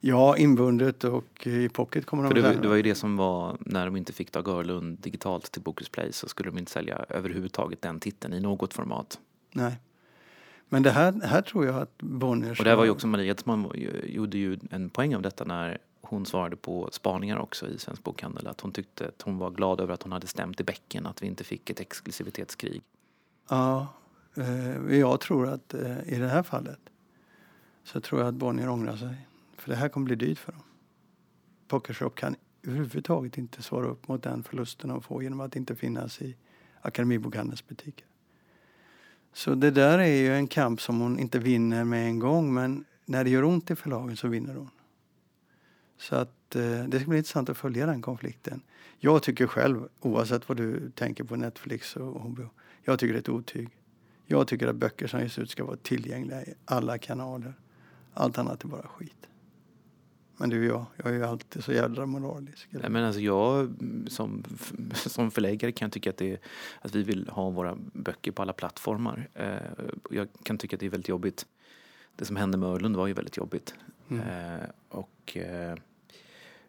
Ja, 0.00 0.36
inbundet 0.36 1.04
och 1.04 1.46
i 1.46 1.68
pocket 1.68 2.06
kommer 2.06 2.22
de 2.22 2.28
För 2.28 2.42
det, 2.42 2.62
det 2.62 2.68
var 2.68 2.76
ju 2.76 2.82
det 2.82 2.94
som 2.94 3.16
var 3.16 3.56
när 3.60 3.84
de 3.84 3.96
inte 3.96 4.12
fick 4.12 4.32
Dag 4.32 4.48
Örlund 4.48 4.98
digitalt 4.98 5.52
till 5.52 5.62
Bokus 5.62 5.88
Play 5.88 6.12
så 6.12 6.28
skulle 6.28 6.50
de 6.50 6.58
inte 6.58 6.72
sälja 6.72 7.04
överhuvudtaget 7.08 7.82
den 7.82 8.00
titeln 8.00 8.34
i 8.34 8.40
något 8.40 8.74
format. 8.74 9.18
Nej. 9.52 9.78
Men 10.68 10.82
det 10.82 10.90
här, 10.90 11.20
här 11.24 11.42
tror 11.42 11.66
jag 11.66 11.76
att 11.76 11.98
Bonniers... 11.98 12.58
Och 12.58 12.64
det 12.64 12.76
var 12.76 12.84
ju 12.84 12.90
också 12.90 13.06
Maria 13.06 13.30
Edsman 13.30 13.72
gjorde 14.04 14.38
ju 14.38 14.58
en 14.70 14.90
poäng 14.90 15.14
av 15.14 15.22
detta 15.22 15.44
när 15.44 15.78
hon 16.00 16.26
svarade 16.26 16.56
på 16.56 16.88
spaningar 16.92 17.38
också 17.38 17.68
i 17.68 17.78
Svensk 17.78 18.02
Bokhandel. 18.02 18.46
Att 18.46 18.60
hon 18.60 18.72
tyckte 18.72 19.08
att 19.08 19.22
hon 19.22 19.38
var 19.38 19.50
glad 19.50 19.80
över 19.80 19.94
att 19.94 20.02
hon 20.02 20.12
hade 20.12 20.26
stämt 20.26 20.60
i 20.60 20.64
bäcken 20.64 21.06
att 21.06 21.22
vi 21.22 21.26
inte 21.26 21.44
fick 21.44 21.70
ett 21.70 21.80
exklusivitetskrig. 21.80 22.82
Ja, 23.48 23.86
eh, 24.36 24.98
jag 24.98 25.20
tror 25.20 25.48
att 25.48 25.74
eh, 25.74 26.02
i 26.06 26.18
det 26.18 26.28
här 26.28 26.42
fallet 26.42 26.80
så 27.84 28.00
tror 28.00 28.20
jag 28.20 28.28
att 28.28 28.34
Bonnier 28.34 28.68
ångrar 28.68 28.96
sig. 28.96 29.16
För 29.62 29.70
det 29.70 29.76
här 29.76 29.88
kommer 29.88 30.04
bli 30.04 30.16
dyrt 30.16 30.38
för 30.38 30.52
dem. 30.52 30.62
Pokershop 31.68 32.14
kan 32.14 32.36
överhuvudtaget 32.62 33.38
inte 33.38 33.62
svara 33.62 33.86
upp 33.86 34.08
mot 34.08 34.22
den 34.22 34.42
förlusten 34.42 34.90
de 34.90 35.02
får 35.02 35.22
genom 35.22 35.40
att 35.40 35.56
inte 35.56 35.76
finnas 35.76 36.22
i 36.22 36.36
Akademibokhandelns 36.80 37.66
butiker. 37.66 38.06
Så 39.32 39.54
det 39.54 39.70
där 39.70 39.98
är 39.98 40.16
ju 40.16 40.34
en 40.34 40.46
kamp 40.46 40.80
som 40.80 41.00
hon 41.00 41.18
inte 41.18 41.38
vinner 41.38 41.84
med 41.84 42.06
en 42.06 42.18
gång 42.18 42.54
men 42.54 42.84
när 43.04 43.24
det 43.24 43.30
gör 43.30 43.44
ont 43.44 43.70
i 43.70 43.76
förlagen 43.76 44.16
så 44.16 44.28
vinner 44.28 44.54
hon. 44.54 44.70
Så 45.98 46.16
att 46.16 46.56
eh, 46.56 46.84
det 46.84 47.00
ska 47.00 47.08
bli 47.08 47.18
intressant 47.18 47.48
att 47.48 47.56
följa 47.56 47.86
den 47.86 48.02
konflikten. 48.02 48.62
Jag 48.98 49.22
tycker 49.22 49.46
själv, 49.46 49.88
oavsett 50.00 50.48
vad 50.48 50.56
du 50.56 50.90
tänker 50.90 51.24
på 51.24 51.36
Netflix 51.36 51.96
och 51.96 52.20
HBO, 52.20 52.48
jag 52.82 52.98
tycker 52.98 53.12
det 53.12 53.18
är 53.18 53.20
ett 53.20 53.28
otyg. 53.28 53.68
Jag 54.26 54.48
tycker 54.48 54.66
att 54.66 54.76
böcker 54.76 55.06
som 55.06 55.20
ges 55.20 55.38
ut 55.38 55.50
ska 55.50 55.64
vara 55.64 55.76
tillgängliga 55.76 56.42
i 56.42 56.54
alla 56.64 56.98
kanaler. 56.98 57.54
Allt 58.14 58.38
annat 58.38 58.64
är 58.64 58.68
bara 58.68 58.88
skit. 58.88 59.29
Men 60.40 60.50
du 60.50 60.70
och 60.70 60.76
jag, 60.76 60.86
jag 60.96 61.14
är 61.14 61.18
ju 61.18 61.24
alltid 61.24 61.64
så 61.64 61.72
jädra 61.72 62.06
moralisk. 62.06 62.68
eller? 62.70 62.80
Nej, 62.82 62.90
men 62.90 63.04
alltså 63.04 63.20
jag 63.20 63.70
som, 64.08 64.44
som 64.94 65.30
förläggare 65.30 65.72
kan 65.72 65.90
tycka 65.90 66.10
att, 66.10 66.16
det 66.16 66.32
är, 66.32 66.38
att 66.80 66.94
vi 66.94 67.02
vill 67.02 67.28
ha 67.28 67.50
våra 67.50 67.76
böcker 67.92 68.32
på 68.32 68.42
alla 68.42 68.52
plattformar. 68.52 69.28
Eh, 69.34 69.56
Jag 70.10 70.28
kan 70.42 70.58
tycka 70.58 70.76
att 70.76 70.80
det 70.80 70.86
är 70.86 70.90
väldigt 70.90 71.08
jobbigt. 71.08 71.46
Det 72.16 72.24
som 72.24 72.36
hände 72.36 72.58
med 72.58 72.68
Örlund 72.68 72.96
var 72.96 73.06
ju 73.06 73.12
väldigt 73.12 73.36
jobbigt. 73.36 73.74
Mm. 74.10 74.28
Eh, 74.28 74.66
Och 74.88 75.36
eh, 75.36 75.74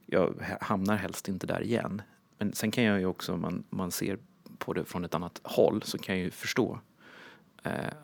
jag 0.06 0.58
hamnar 0.62 0.96
helst 0.96 1.28
inte 1.30 1.48
där 1.48 1.64
igen. 1.64 2.02
Men 2.38 2.54
sen 2.54 2.72
kan 2.72 2.84
jag 2.84 3.00
ju 3.00 3.06
också, 3.06 3.34
om 3.34 3.42
man, 3.42 3.64
man 3.70 3.92
ser 3.92 4.18
på 4.58 4.74
det 4.74 4.86
från 4.86 5.06
ett 5.06 5.16
annat 5.16 5.40
håll, 5.44 5.82
så 5.84 5.98
kan 5.98 6.16
jag 6.16 6.24
ju 6.24 6.32
förstå 6.32 6.80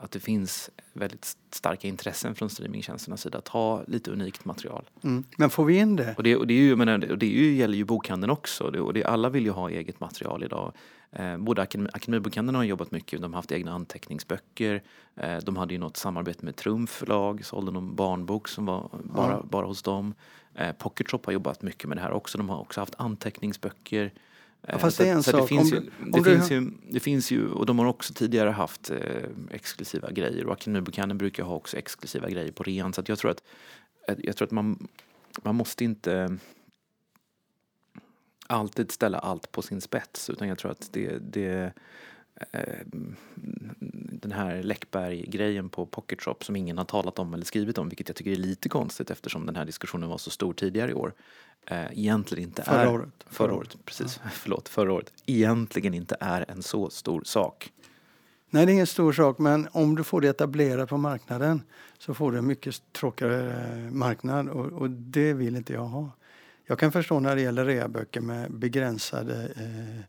att 0.00 0.10
det 0.10 0.20
finns 0.20 0.70
väldigt 0.92 1.36
starka 1.50 1.88
intressen 1.88 2.34
från 2.34 2.50
streamingtjänsternas 2.50 3.22
sida 3.22 3.38
att 3.38 3.48
ha 3.48 3.82
lite 3.86 4.10
unikt 4.10 4.44
material. 4.44 4.84
Mm. 5.04 5.24
Men 5.36 5.50
får 5.50 5.64
vi 5.64 5.76
in 5.78 5.96
det? 5.96 6.14
Och 6.16 6.22
det, 6.22 6.36
och 6.36 6.46
det, 6.46 6.54
är 6.54 6.62
ju, 6.62 6.76
menar, 6.76 7.10
och 7.10 7.18
det 7.18 7.26
är 7.26 7.30
ju, 7.30 7.54
gäller 7.54 7.76
ju 7.76 7.84
bokhandeln 7.84 8.30
också. 8.30 8.70
Det, 8.70 8.80
och 8.80 8.94
det, 8.94 9.04
alla 9.04 9.28
vill 9.28 9.44
ju 9.44 9.50
ha 9.50 9.70
eget 9.70 10.00
material 10.00 10.44
idag. 10.44 10.72
Eh, 11.12 11.36
både 11.36 11.62
Akademi, 11.62 11.90
Akademibokhandeln 11.92 12.56
har 12.56 12.64
jobbat 12.64 12.90
mycket. 12.90 13.22
De 13.22 13.32
har 13.32 13.38
haft 13.38 13.52
egna 13.52 13.72
anteckningsböcker. 13.72 14.82
Eh, 15.16 15.36
de 15.38 15.56
hade 15.56 15.74
ju 15.74 15.78
något 15.80 15.96
samarbete 15.96 16.44
med 16.44 16.56
Trumf 16.56 16.90
förlag. 16.90 17.44
Sålde 17.44 17.72
någon 17.72 17.94
barnbok 17.94 18.48
som 18.48 18.66
var 18.66 18.90
bara, 19.04 19.30
Ja. 19.32 19.44
bara 19.50 19.66
hos 19.66 19.82
dem. 19.82 20.14
Eh, 20.54 20.72
Pocket 20.72 21.10
Shop 21.10 21.20
har 21.24 21.32
jobbat 21.32 21.62
mycket 21.62 21.88
med 21.88 21.96
det 21.96 22.02
här 22.02 22.12
också. 22.12 22.38
De 22.38 22.48
har 22.48 22.58
också 22.58 22.80
haft 22.80 22.94
anteckningsböcker. 22.98 24.12
Eh, 24.62 24.78
fast 24.78 24.96
så 24.96 25.02
det 25.02 25.08
är 25.08 25.12
en 25.14 25.22
så 25.22 25.30
att 25.30 25.36
det 25.36 25.40
sak. 25.40 25.48
finns 25.48 25.72
Om 25.72 25.78
ju, 25.78 25.90
det 26.10 26.18
om 26.18 26.22
du- 26.24 26.30
finns 26.30 26.50
ju, 26.50 26.70
det 26.90 27.00
finns 27.00 27.30
ju, 27.30 27.48
och 27.48 27.66
de 27.66 27.78
har 27.78 27.86
också 27.86 28.14
tidigare 28.14 28.50
haft 28.50 28.90
eh, 28.90 28.98
exklusiva 29.50 30.10
grejer. 30.10 30.46
Och 30.46 30.52
Akademibokhandeln 30.52 31.18
brukar 31.18 31.42
ha 31.44 31.54
också 31.54 31.76
exklusiva 31.76 32.30
grejer 32.30 32.52
på 32.52 32.62
rean. 32.62 32.92
Så 32.92 33.02
jag 33.06 33.18
tror 33.18 33.30
att, 33.30 33.42
jag 34.18 34.36
tror 34.36 34.46
att 34.46 34.52
man, 34.52 34.88
man 35.42 35.54
måste 35.54 35.84
inte 35.84 36.38
alltid 38.46 38.90
ställa 38.92 39.18
allt 39.18 39.52
på 39.52 39.62
sin 39.62 39.80
spets 39.80 40.30
utan 40.30 40.48
jag 40.48 40.58
tror 40.58 40.70
att 40.70 40.88
det, 40.92 41.18
det 41.18 41.72
den 44.20 44.32
här 44.32 44.62
Läckberg-grejen 44.62 45.68
på 45.68 45.86
Pocket 45.86 46.22
Shop 46.22 46.36
som 46.40 46.56
ingen 46.56 46.78
har 46.78 46.84
talat 46.84 47.18
om 47.18 47.34
eller 47.34 47.44
skrivit 47.44 47.78
om 47.78 47.88
vilket 47.88 48.08
jag 48.08 48.16
tycker 48.16 48.30
är 48.30 48.36
lite 48.36 48.68
konstigt 48.68 49.10
eftersom 49.10 49.46
den 49.46 49.56
här 49.56 49.64
diskussionen 49.64 50.08
var 50.08 50.18
så 50.18 50.30
stor 50.30 50.52
tidigare 50.52 50.90
i 50.90 50.94
år 50.94 51.12
eh, 51.66 51.84
egentligen 51.92 52.44
inte 52.44 52.62
Förra 52.62 52.82
är 52.82 52.92
året. 52.92 53.26
förra 53.26 53.54
året, 53.54 53.76
precis, 53.84 54.20
förlåt, 54.32 54.68
förra 54.68 54.92
året 54.92 55.12
egentligen 55.26 55.94
inte 55.94 56.16
är 56.20 56.44
en 56.48 56.62
så 56.62 56.90
stor 56.90 57.22
sak. 57.24 57.72
Nej, 58.50 58.66
det 58.66 58.72
är 58.72 58.74
ingen 58.74 58.86
stor 58.86 59.12
sak, 59.12 59.38
men 59.38 59.68
om 59.72 59.96
du 59.96 60.04
får 60.04 60.20
det 60.20 60.28
etablerat 60.28 60.88
på 60.88 60.96
marknaden 60.96 61.62
så 61.98 62.14
får 62.14 62.32
du 62.32 62.38
en 62.38 62.46
mycket 62.46 62.92
tråkigare 62.92 63.72
eh, 63.72 63.92
marknad 63.92 64.48
och, 64.48 64.66
och 64.66 64.90
det 64.90 65.32
vill 65.32 65.56
inte 65.56 65.72
jag 65.72 65.84
ha. 65.84 66.10
Jag 66.66 66.78
kan 66.78 66.92
förstå 66.92 67.20
när 67.20 67.36
det 67.36 67.42
gäller 67.42 67.64
reaböcker 67.64 68.20
med 68.20 68.52
begränsade 68.52 69.52
eh, 69.56 69.98
eh, 69.98 70.04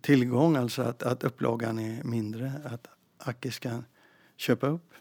tillgång, 0.00 0.56
alltså 0.56 0.82
att, 0.82 1.02
att 1.02 1.24
upplagan 1.24 1.78
är 1.78 2.04
mindre, 2.04 2.52
att 2.64 2.86
Akis 3.18 3.58
kan 3.58 3.84
köpa 4.36 4.66
upp. 4.66 4.94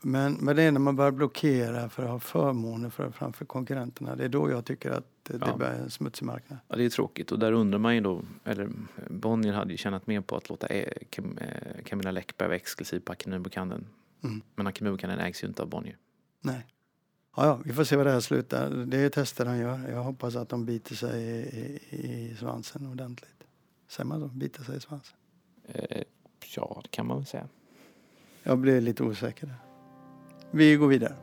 Men, 0.00 0.32
men 0.34 0.56
det 0.56 0.62
är 0.62 0.72
när 0.72 0.80
man 0.80 0.96
börjar 0.96 1.10
blockera 1.12 1.88
för 1.88 2.02
att 2.02 2.08
ha 2.10 2.20
förmåner 2.20 2.90
för, 2.90 3.10
framför 3.10 3.44
konkurrenterna, 3.44 4.16
det 4.16 4.24
är 4.24 4.28
då 4.28 4.50
jag 4.50 4.64
tycker 4.64 4.90
att 4.90 5.06
det, 5.22 5.38
Ja. 5.40 5.56
blir 5.56 5.66
en 5.66 5.90
smutsig 5.90 6.26
marknad. 6.26 6.58
Ja, 6.68 6.76
det 6.76 6.84
är 6.84 6.90
tråkigt 6.90 7.32
och 7.32 7.38
där 7.38 7.52
undrar 7.52 7.78
man 7.78 7.94
ju 7.94 8.00
då, 8.00 8.22
eller 8.44 8.70
Bonnier 9.10 9.52
hade 9.52 9.70
ju 9.70 9.76
tjänat 9.76 10.06
mer 10.06 10.20
på 10.20 10.36
att 10.36 10.48
låta 10.48 10.66
eh, 10.66 10.92
Cam, 11.10 11.38
eh, 11.38 11.82
Camilla 11.84 12.10
Läckberg 12.10 12.48
vara 12.48 12.56
exklusiv 12.56 13.00
på 13.00 13.12
Akademibokhandeln. 13.12 13.86
Mm. 14.24 14.40
Men 14.56 14.66
Akademibokhandeln 14.66 15.20
ägs 15.20 15.44
ju 15.44 15.48
inte 15.48 15.62
av 15.62 15.68
Bonnier. 15.68 15.96
Nej. 16.40 16.66
Ja, 17.36 17.46
ja, 17.46 17.60
vi 17.64 17.72
får 17.72 17.84
se 17.84 17.96
vad 17.96 18.06
det 18.06 18.12
här 18.12 18.20
slutar. 18.20 18.70
Det 18.70 18.96
är 18.98 19.08
tester 19.10 19.44
de 19.44 19.56
gör. 19.58 19.88
Jag 19.90 20.02
hoppas 20.02 20.36
att 20.36 20.48
de 20.48 20.64
biter 20.66 20.94
sig 20.94 21.22
i, 21.22 21.80
i, 21.90 22.30
i 22.30 22.36
svansen 22.36 22.86
ordentligt. 22.86 23.44
Säger 23.88 24.06
man 24.06 24.20
så? 24.20 24.26
Biter 24.28 24.62
sig 24.64 24.76
i 24.76 24.80
svansen? 24.80 25.16
Eh, 25.68 26.02
ja, 26.56 26.80
det 26.82 26.88
kan 26.90 27.06
man 27.06 27.16
väl 27.16 27.26
säga. 27.26 27.48
Jag 28.42 28.58
blir 28.58 28.80
lite 28.80 29.02
osäker 29.02 29.46
där. 29.46 29.56
Vi 30.50 30.76
går 30.76 30.88
vidare. 30.88 31.16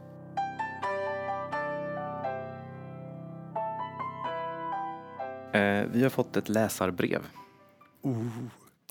Eh, 5.53 5.85
vi 5.91 6.03
har 6.03 6.09
fått 6.09 6.37
ett 6.37 6.49
läsarbrev. 6.49 7.21
Oh, 8.01 8.27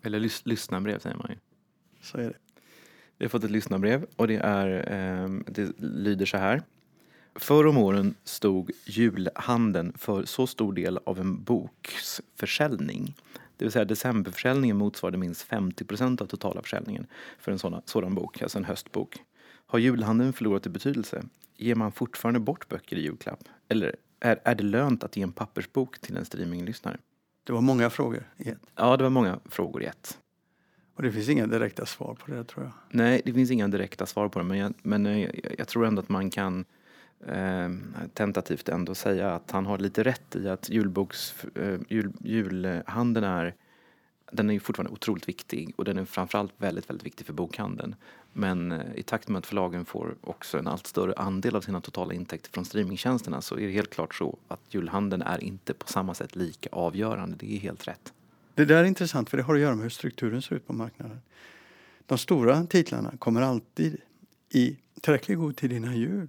Eller 0.02 0.18
lys- 0.20 0.42
lyssnarbrev 0.44 0.98
säger 0.98 1.16
man 1.16 1.26
ju. 1.30 1.36
så 2.02 2.18
är 2.18 2.24
det. 2.24 2.36
Vi 3.18 3.24
har 3.24 3.28
fått 3.30 3.44
ett 3.44 3.50
lyssnarbrev 3.50 4.06
och 4.16 4.28
det, 4.28 4.36
är, 4.36 4.84
ehm, 4.92 5.44
det 5.48 5.72
lyder 5.80 6.26
så 6.26 6.36
här. 6.36 6.62
Förr 7.34 7.66
om 7.66 7.76
åren 7.78 8.14
stod 8.24 8.70
julhandeln 8.84 9.92
för 9.98 10.24
så 10.24 10.46
stor 10.46 10.72
del 10.72 10.98
av 11.04 11.18
en 11.20 11.42
boks 11.42 12.20
försäljning. 12.36 13.14
Det 13.56 13.64
vill 13.64 13.72
säga 13.72 13.84
decemberförsäljningen 13.84 14.76
motsvarade 14.76 15.18
minst 15.18 15.42
50 15.42 15.84
procent 15.84 16.20
av 16.20 16.26
totala 16.26 16.62
försäljningen 16.62 17.06
för 17.38 17.52
en 17.52 17.58
sådan, 17.58 17.82
sådan 17.84 18.14
bok, 18.14 18.42
alltså 18.42 18.58
en 18.58 18.64
höstbok. 18.64 19.18
Har 19.66 19.78
julhandeln 19.78 20.32
förlorat 20.32 20.66
i 20.66 20.68
betydelse? 20.68 21.24
Ger 21.56 21.74
man 21.74 21.92
fortfarande 21.92 22.40
bort 22.40 22.68
böcker 22.68 22.96
i 22.96 23.00
julklapp? 23.00 23.44
Eller 23.68 23.96
är, 24.20 24.40
är 24.44 24.54
det 24.54 24.64
lönt 24.64 25.04
att 25.04 25.16
ge 25.16 25.22
en 25.22 25.32
pappersbok 25.32 25.98
till 25.98 26.16
en 26.16 26.24
streaminglyssnare? 26.24 26.98
Det 27.44 27.52
var 27.52 27.60
många 27.60 27.90
frågor 27.90 28.28
i 28.36 28.48
ett. 28.48 28.58
Ja, 28.76 28.96
det 28.96 29.02
var 29.02 29.10
många 29.10 29.40
frågor 29.44 29.82
i 29.82 29.86
ett. 29.86 30.18
Och 30.94 31.02
det 31.02 31.12
finns 31.12 31.28
inga 31.28 31.46
direkta 31.46 31.86
svar 31.86 32.14
på 32.14 32.30
det 32.30 32.44
tror 32.44 32.64
jag. 32.64 32.72
Nej, 32.90 33.22
det 33.24 33.32
finns 33.32 33.50
inga 33.50 33.68
direkta 33.68 34.06
svar 34.06 34.28
på 34.28 34.38
det, 34.38 34.44
men 34.44 34.58
jag, 34.58 34.74
men 34.82 35.04
jag, 35.04 35.54
jag 35.58 35.68
tror 35.68 35.86
ändå 35.86 36.02
att 36.02 36.08
man 36.08 36.30
kan 36.30 36.64
eh, 37.26 37.68
tentativt 38.14 38.68
ändå 38.68 38.94
säga 38.94 39.34
att 39.34 39.50
han 39.50 39.66
har 39.66 39.78
lite 39.78 40.04
rätt 40.04 40.36
i 40.36 40.48
att 40.48 40.68
julboks, 40.68 41.44
eh, 41.54 41.78
jul, 41.88 42.12
julhandeln 42.20 43.26
är 43.26 43.54
den 44.32 44.50
är 44.50 44.54
ju 44.54 44.60
fortfarande 44.60 44.92
otroligt 44.92 45.28
viktig 45.28 45.74
och 45.76 45.84
den 45.84 45.98
är 45.98 46.04
framförallt 46.04 46.52
väldigt, 46.56 46.90
väldigt 46.90 47.06
viktig 47.06 47.26
för 47.26 47.32
bokhandeln. 47.32 47.94
Men 48.32 48.72
eh, 48.72 48.94
i 48.94 49.02
takt 49.02 49.28
med 49.28 49.38
att 49.38 49.46
förlagen 49.46 49.84
får 49.84 50.14
också 50.20 50.58
en 50.58 50.66
allt 50.66 50.86
större 50.86 51.14
andel 51.14 51.56
av 51.56 51.60
sina 51.60 51.80
totala 51.80 52.14
intäkter 52.14 52.50
från 52.50 52.64
streamingtjänsterna 52.64 53.40
så 53.40 53.58
är 53.58 53.66
det 53.66 53.72
helt 53.72 53.90
klart 53.90 54.14
så 54.14 54.38
att 54.48 54.60
julhandeln 54.68 55.22
är 55.22 55.44
inte 55.44 55.74
på 55.74 55.86
samma 55.86 56.14
sätt 56.14 56.36
lika 56.36 56.68
avgörande. 56.72 57.36
Det 57.38 57.56
är 57.56 57.58
helt 57.58 57.88
rätt. 57.88 58.12
Det 58.54 58.64
där 58.64 58.76
är 58.76 58.84
intressant 58.84 59.30
för 59.30 59.36
det 59.36 59.42
har 59.42 59.54
att 59.54 59.60
göra 59.60 59.74
med 59.74 59.82
hur 59.82 59.90
strukturen 59.90 60.42
ser 60.42 60.56
ut 60.56 60.66
på 60.66 60.72
marknaden. 60.72 61.20
De 62.06 62.18
stora 62.18 62.66
titlarna 62.66 63.12
kommer 63.18 63.42
alltid 63.42 63.96
i 64.48 64.76
tillräckligt 65.00 65.38
god 65.38 65.56
tid 65.56 65.72
innan 65.72 65.96
jul 65.96 66.28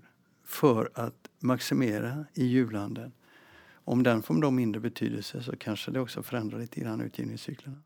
för 0.52 0.90
att 0.94 1.30
maximera 1.40 2.26
i 2.34 2.46
julhandeln. 2.46 3.12
Om 3.74 4.04
den 4.04 4.24
får 4.24 4.42
då 4.42 4.52
mindre 4.52 4.82
betydelse 4.82 5.44
så 5.44 5.58
kanske 5.58 5.92
det 5.92 6.00
också 6.00 6.24
förändrar 6.24 6.60
lite 6.60 6.80
grann 6.80 7.02
utgivningscyklerna. 7.02 7.78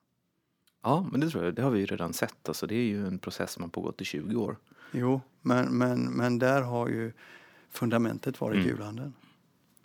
Ja, 0.83 1.07
men 1.11 1.19
det 1.19 1.29
tror 1.29 1.43
jag. 1.43 1.55
Det 1.55 1.61
har 1.61 1.71
vi 1.71 1.79
ju 1.79 1.85
redan 1.85 2.13
sett. 2.13 2.47
Alltså, 2.47 2.67
det 2.67 2.75
är 2.75 2.85
ju 2.85 3.07
en 3.07 3.19
process 3.19 3.51
som 3.51 3.63
har 3.63 3.69
pågått 3.69 4.01
i 4.01 4.05
20 4.05 4.35
år. 4.35 4.57
Jo, 4.91 5.21
men, 5.41 5.77
men, 5.77 6.03
men 6.03 6.39
där 6.39 6.61
har 6.61 6.87
ju 6.87 7.13
fundamentet 7.69 8.41
varit 8.41 8.55
mm. 8.55 8.67
julhandeln. 8.67 9.13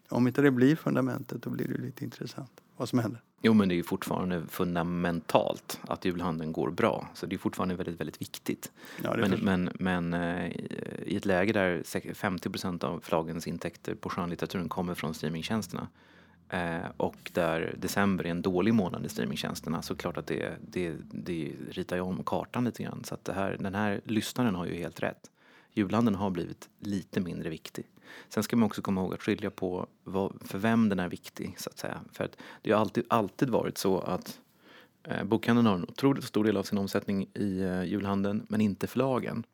Om 0.09 0.27
inte 0.27 0.43
det 0.43 0.51
blir 0.51 0.77
fundamentet 0.77 1.43
då 1.43 1.51
blir 1.51 1.69
det 1.69 1.79
lite 1.79 2.05
intressant 2.05 2.61
vad 2.77 2.89
som 2.89 2.99
händer. 2.99 3.23
Jo, 3.43 3.55
men 3.55 3.69
det 3.69 3.75
är 3.75 3.77
ju 3.77 3.83
fortfarande 3.83 4.43
fundamentalt 4.49 5.81
att 5.83 6.05
julhandeln 6.05 6.53
går 6.53 6.71
bra. 6.71 7.09
Så 7.15 7.27
det 7.27 7.37
är 7.37 7.39
fortfarande 7.39 7.75
väldigt, 7.75 8.01
väldigt 8.01 8.21
viktigt. 8.21 8.73
Ja, 9.03 9.17
men, 9.17 9.31
men, 9.31 9.71
men 9.75 10.15
eh, 10.15 10.51
i 11.07 11.17
ett 11.17 11.25
läge 11.25 11.53
där 11.53 11.83
50 12.15 12.51
procent 12.51 12.85
av 12.85 13.01
förlagens 13.01 13.47
intäkter 13.47 13.95
på 13.95 14.09
skönlitteraturen 14.09 14.69
kommer 14.69 14.95
från 14.95 15.15
streamingtjänsterna 15.15 15.89
eh, 16.49 16.91
och 16.97 17.31
där 17.35 17.75
december 17.79 18.27
är 18.27 18.31
en 18.31 18.43
dålig 18.43 18.75
månad 18.75 19.07
i 19.07 19.09
streamingtjänsterna 19.09 19.83
så 19.83 19.97
klart 19.97 20.17
att 20.17 20.27
det, 20.27 20.57
det, 20.61 20.95
det 21.13 21.53
ritar 21.71 21.97
ju 21.97 22.03
om 22.03 22.25
kartan 22.25 22.65
lite 22.65 22.83
grann. 22.83 23.05
Så 23.05 23.15
att 23.15 23.29
här, 23.29 23.57
den 23.61 23.75
här 23.75 24.01
lyssnaren 24.05 24.55
har 24.55 24.67
ju 24.67 24.75
helt 24.75 25.03
rätt. 25.03 25.31
Julhandeln 25.73 26.17
har 26.17 26.31
blivit 26.31 26.69
lite 26.79 27.21
mindre 27.21 27.51
viktig. 27.51 27.85
Sen 28.29 28.43
ska 28.43 28.57
man 28.57 28.67
också 28.67 28.83
komma 28.83 29.01
ihåg 29.01 29.15
att 29.15 29.23
skilja 29.23 29.51
på 29.51 29.87
vad, 30.05 30.39
för 30.45 30.59
vem 30.59 30.89
den 30.89 30.99
är 30.99 31.09
viktig 31.09 31.55
så 31.59 31.71
att 31.71 31.79
säga. 31.79 32.01
För 32.13 32.25
att 32.25 32.37
det 32.63 32.73
har 32.73 32.81
alltid, 32.81 33.05
alltid 33.09 33.51
varit 33.51 33.79
så 33.79 33.99
att 33.99 34.41
eh, 35.05 35.25
bokhandeln 35.25 35.67
har 35.67 35.75
en 35.75 35.85
otroligt 35.89 36.25
stor 36.25 36.45
del 36.45 36.57
av 36.57 36.63
sin 36.63 36.79
omsättning 36.79 37.27
i 37.35 37.61
eh, 37.61 37.85
julhandeln 37.85 38.47
men 38.49 38.61
inte 38.61 38.87
förlagen. 38.87 39.45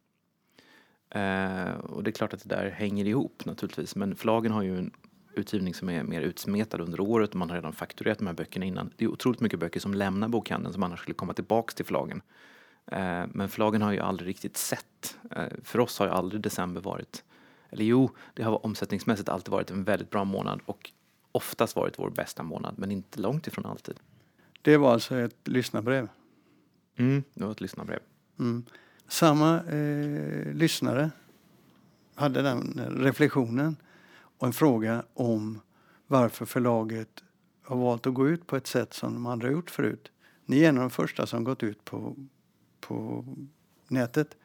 Eh, 1.10 1.70
och 1.70 2.02
det 2.02 2.10
är 2.10 2.12
klart 2.12 2.34
att 2.34 2.42
det 2.42 2.56
där 2.56 2.70
hänger 2.70 3.04
ihop 3.04 3.44
naturligtvis 3.44 3.96
men 3.96 4.16
förlagen 4.16 4.52
har 4.52 4.62
ju 4.62 4.78
en 4.78 4.90
utgivning 5.34 5.74
som 5.74 5.88
är 5.88 6.02
mer 6.02 6.20
utsmetad 6.20 6.80
under 6.80 7.00
året 7.00 7.30
och 7.30 7.36
man 7.36 7.50
har 7.50 7.56
redan 7.56 7.72
fakturerat 7.72 8.18
de 8.18 8.26
här 8.26 8.34
böckerna 8.34 8.64
innan. 8.64 8.90
Det 8.96 9.04
är 9.04 9.08
otroligt 9.08 9.40
mycket 9.40 9.58
böcker 9.58 9.80
som 9.80 9.94
lämnar 9.94 10.28
bokhandeln 10.28 10.72
som 10.72 10.82
annars 10.82 11.00
skulle 11.00 11.14
komma 11.14 11.34
tillbaks 11.34 11.74
till 11.74 11.84
förlagen. 11.84 12.22
Eh, 12.86 13.24
men 13.28 13.48
förlagen 13.48 13.82
har 13.82 13.92
ju 13.92 14.00
aldrig 14.00 14.28
riktigt 14.28 14.56
sett. 14.56 15.18
Eh, 15.30 15.44
för 15.62 15.78
oss 15.78 15.98
har 15.98 16.06
ju 16.06 16.12
aldrig 16.12 16.42
december 16.42 16.80
varit 16.80 17.24
eller 17.76 17.84
jo, 17.84 18.10
det 18.34 18.42
har 18.42 18.66
omsättningsmässigt 18.66 19.28
alltid 19.28 19.52
varit 19.52 19.70
en 19.70 19.84
väldigt 19.84 20.10
bra 20.10 20.24
månad 20.24 20.60
och 20.66 20.90
oftast 21.32 21.76
varit 21.76 21.98
vår 21.98 22.10
bästa 22.10 22.42
månad, 22.42 22.74
men 22.78 22.90
inte 22.90 23.20
långt 23.20 23.46
ifrån 23.46 23.66
alltid. 23.66 24.00
Det 24.62 24.76
var 24.76 24.92
alltså 24.92 25.16
ett 25.16 25.48
lyssnarbrev? 25.48 26.08
Mm, 26.96 27.24
det 27.34 27.44
var 27.44 27.52
ett 27.52 27.60
lyssnarbrev. 27.60 28.00
Mm. 28.38 28.64
Samma 29.08 29.62
eh, 29.62 30.52
lyssnare 30.52 31.10
hade 32.14 32.42
den 32.42 32.80
reflektionen 32.90 33.76
och 34.38 34.46
en 34.46 34.52
fråga 34.52 35.04
om 35.14 35.60
varför 36.06 36.46
förlaget 36.46 37.24
har 37.62 37.76
valt 37.76 38.06
att 38.06 38.14
gå 38.14 38.28
ut 38.28 38.46
på 38.46 38.56
ett 38.56 38.66
sätt 38.66 38.94
som 38.94 39.14
de 39.14 39.26
andra 39.26 39.50
gjort 39.50 39.70
förut. 39.70 40.12
Ni 40.44 40.64
är 40.64 40.68
en 40.68 40.76
av 40.76 40.82
de 40.82 40.90
första 40.90 41.26
som 41.26 41.44
gått 41.44 41.62
ut 41.62 41.84
på, 41.84 42.16
på 42.80 43.24
nätet 43.88 44.36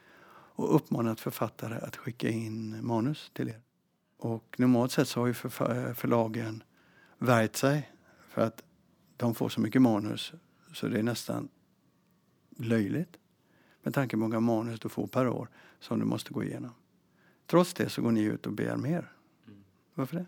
och 0.56 0.76
uppmanat 0.76 1.20
författare 1.20 1.76
att 1.76 1.96
skicka 1.96 2.30
in 2.30 2.86
manus 2.86 3.32
till 3.34 3.50
er. 3.50 3.62
Och 4.18 4.56
normalt 4.58 4.92
sett 4.92 5.08
så 5.08 5.20
har 5.20 5.28
ju 5.28 5.34
förlagen 5.34 6.64
värjt 7.18 7.56
sig 7.56 7.92
för 8.30 8.42
att 8.42 8.64
de 9.18 9.36
får 9.36 9.50
så 9.50 9.62
mycket 9.62 9.82
manus 9.82 10.34
så 10.74 10.88
det 10.88 11.00
är 11.00 11.04
nästan 11.04 11.50
löjligt 12.58 13.18
med 13.84 13.94
tanke 13.94 14.16
på 14.16 14.18
hur 14.18 14.30
många 14.30 14.40
manus 14.40 14.80
du 14.80 14.90
får 14.90 15.08
per 15.08 15.28
år 15.28 15.50
som 15.80 16.00
du 16.00 16.06
måste 16.06 16.34
gå 16.34 16.44
igenom. 16.44 16.72
Trots 17.46 17.74
det 17.74 17.90
så 17.90 18.02
går 18.02 18.12
ni 18.12 18.22
ut 18.22 18.46
och 18.46 18.54
begär 18.54 18.78
mer. 18.78 19.12
Varför 19.94 20.18
det? 20.18 20.26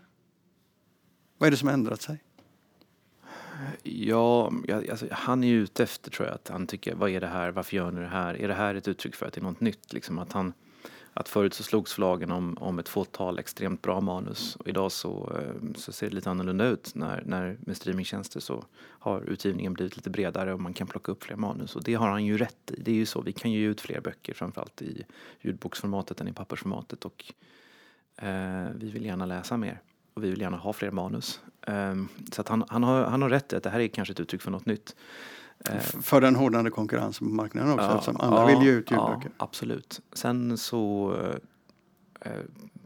Vad 1.38 1.46
är 1.46 1.50
det 1.50 1.56
som 1.56 1.68
har 1.68 1.74
ändrat 1.74 2.02
sig? 2.02 2.22
Ja, 3.82 4.52
alltså, 4.90 5.06
han 5.10 5.44
är 5.44 5.48
ju 5.48 5.62
ute 5.62 5.82
efter 5.82 6.10
tror 6.10 6.28
jag 6.28 6.34
att 6.34 6.48
han 6.48 6.66
tycker, 6.66 6.94
vad 6.94 7.10
är 7.10 7.20
det 7.20 7.26
här, 7.26 7.50
varför 7.50 7.76
gör 7.76 7.90
ni 7.90 8.00
det 8.00 8.06
här? 8.06 8.34
Är 8.34 8.48
det 8.48 8.54
här 8.54 8.74
ett 8.74 8.88
uttryck 8.88 9.14
för 9.14 9.26
att 9.26 9.32
det 9.32 9.40
är 9.40 9.42
något 9.42 9.60
nytt? 9.60 9.92
Liksom 9.92 10.18
att 10.18 10.32
han, 10.32 10.52
att 11.12 11.28
förut 11.28 11.54
så 11.54 11.62
slogs 11.62 11.92
förlagen 11.92 12.30
om, 12.30 12.56
om 12.60 12.78
ett 12.78 12.88
fåtal 12.88 13.38
extremt 13.38 13.82
bra 13.82 14.00
manus 14.00 14.56
och 14.56 14.68
idag 14.68 14.92
så, 14.92 15.32
ehm, 15.38 15.74
så 15.74 15.92
ser 15.92 16.08
det 16.08 16.14
lite 16.14 16.30
annorlunda 16.30 16.66
ut. 16.66 16.94
När, 16.94 17.22
när 17.26 17.58
med 17.60 17.76
streamingtjänster 17.76 18.40
så 18.40 18.64
har 18.76 19.20
utgivningen 19.20 19.74
blivit 19.74 19.96
lite 19.96 20.10
bredare 20.10 20.52
och 20.54 20.60
man 20.60 20.74
kan 20.74 20.86
plocka 20.86 21.12
upp 21.12 21.24
fler 21.24 21.36
manus 21.36 21.76
och 21.76 21.82
det 21.82 21.94
har 21.94 22.08
han 22.08 22.24
ju 22.24 22.38
rätt 22.38 22.70
i. 22.70 22.82
Det 22.82 22.90
är 22.90 22.96
ju 22.96 23.06
så, 23.06 23.20
vi 23.20 23.32
kan 23.32 23.52
ge 23.52 23.66
ut 23.66 23.80
fler 23.80 24.00
böcker 24.00 24.34
framförallt 24.34 24.82
i 24.82 25.04
ljudboksformatet 25.40 26.20
än 26.20 26.28
i 26.28 26.32
pappersformatet 26.32 27.04
och 27.04 27.32
eh, 28.16 28.66
vi 28.74 28.90
vill 28.90 29.04
gärna 29.04 29.26
läsa 29.26 29.56
mer 29.56 29.80
och 30.14 30.24
vi 30.24 30.30
vill 30.30 30.40
gärna 30.40 30.56
ha 30.56 30.72
fler 30.72 30.90
manus. 30.90 31.40
Um, 31.66 32.08
så 32.32 32.40
att 32.40 32.48
han, 32.48 32.64
han, 32.68 32.82
har, 32.82 33.04
han 33.04 33.22
har 33.22 33.28
rätt 33.28 33.52
i 33.52 33.56
att 33.56 33.62
det 33.62 33.70
här 33.70 33.80
är 33.80 33.88
kanske 33.88 34.12
ett 34.12 34.20
uttryck 34.20 34.42
för 34.42 34.50
något 34.50 34.66
nytt. 34.66 34.96
Uh, 35.70 35.78
för 35.80 36.20
den 36.20 36.36
hårdnande 36.36 36.70
konkurrensen 36.70 37.28
på 37.28 37.34
marknaden 37.34 37.72
också 37.72 37.84
ja, 37.84 37.94
eftersom 37.94 38.16
alla 38.16 38.40
ja, 38.40 38.46
vill 38.46 38.66
ge 38.66 38.72
ut 38.72 38.90
ljudböcker. 38.90 39.30
Ja, 39.38 39.44
absolut. 39.44 40.00
Sen 40.12 40.58
så 40.58 41.12
uh, 42.24 42.30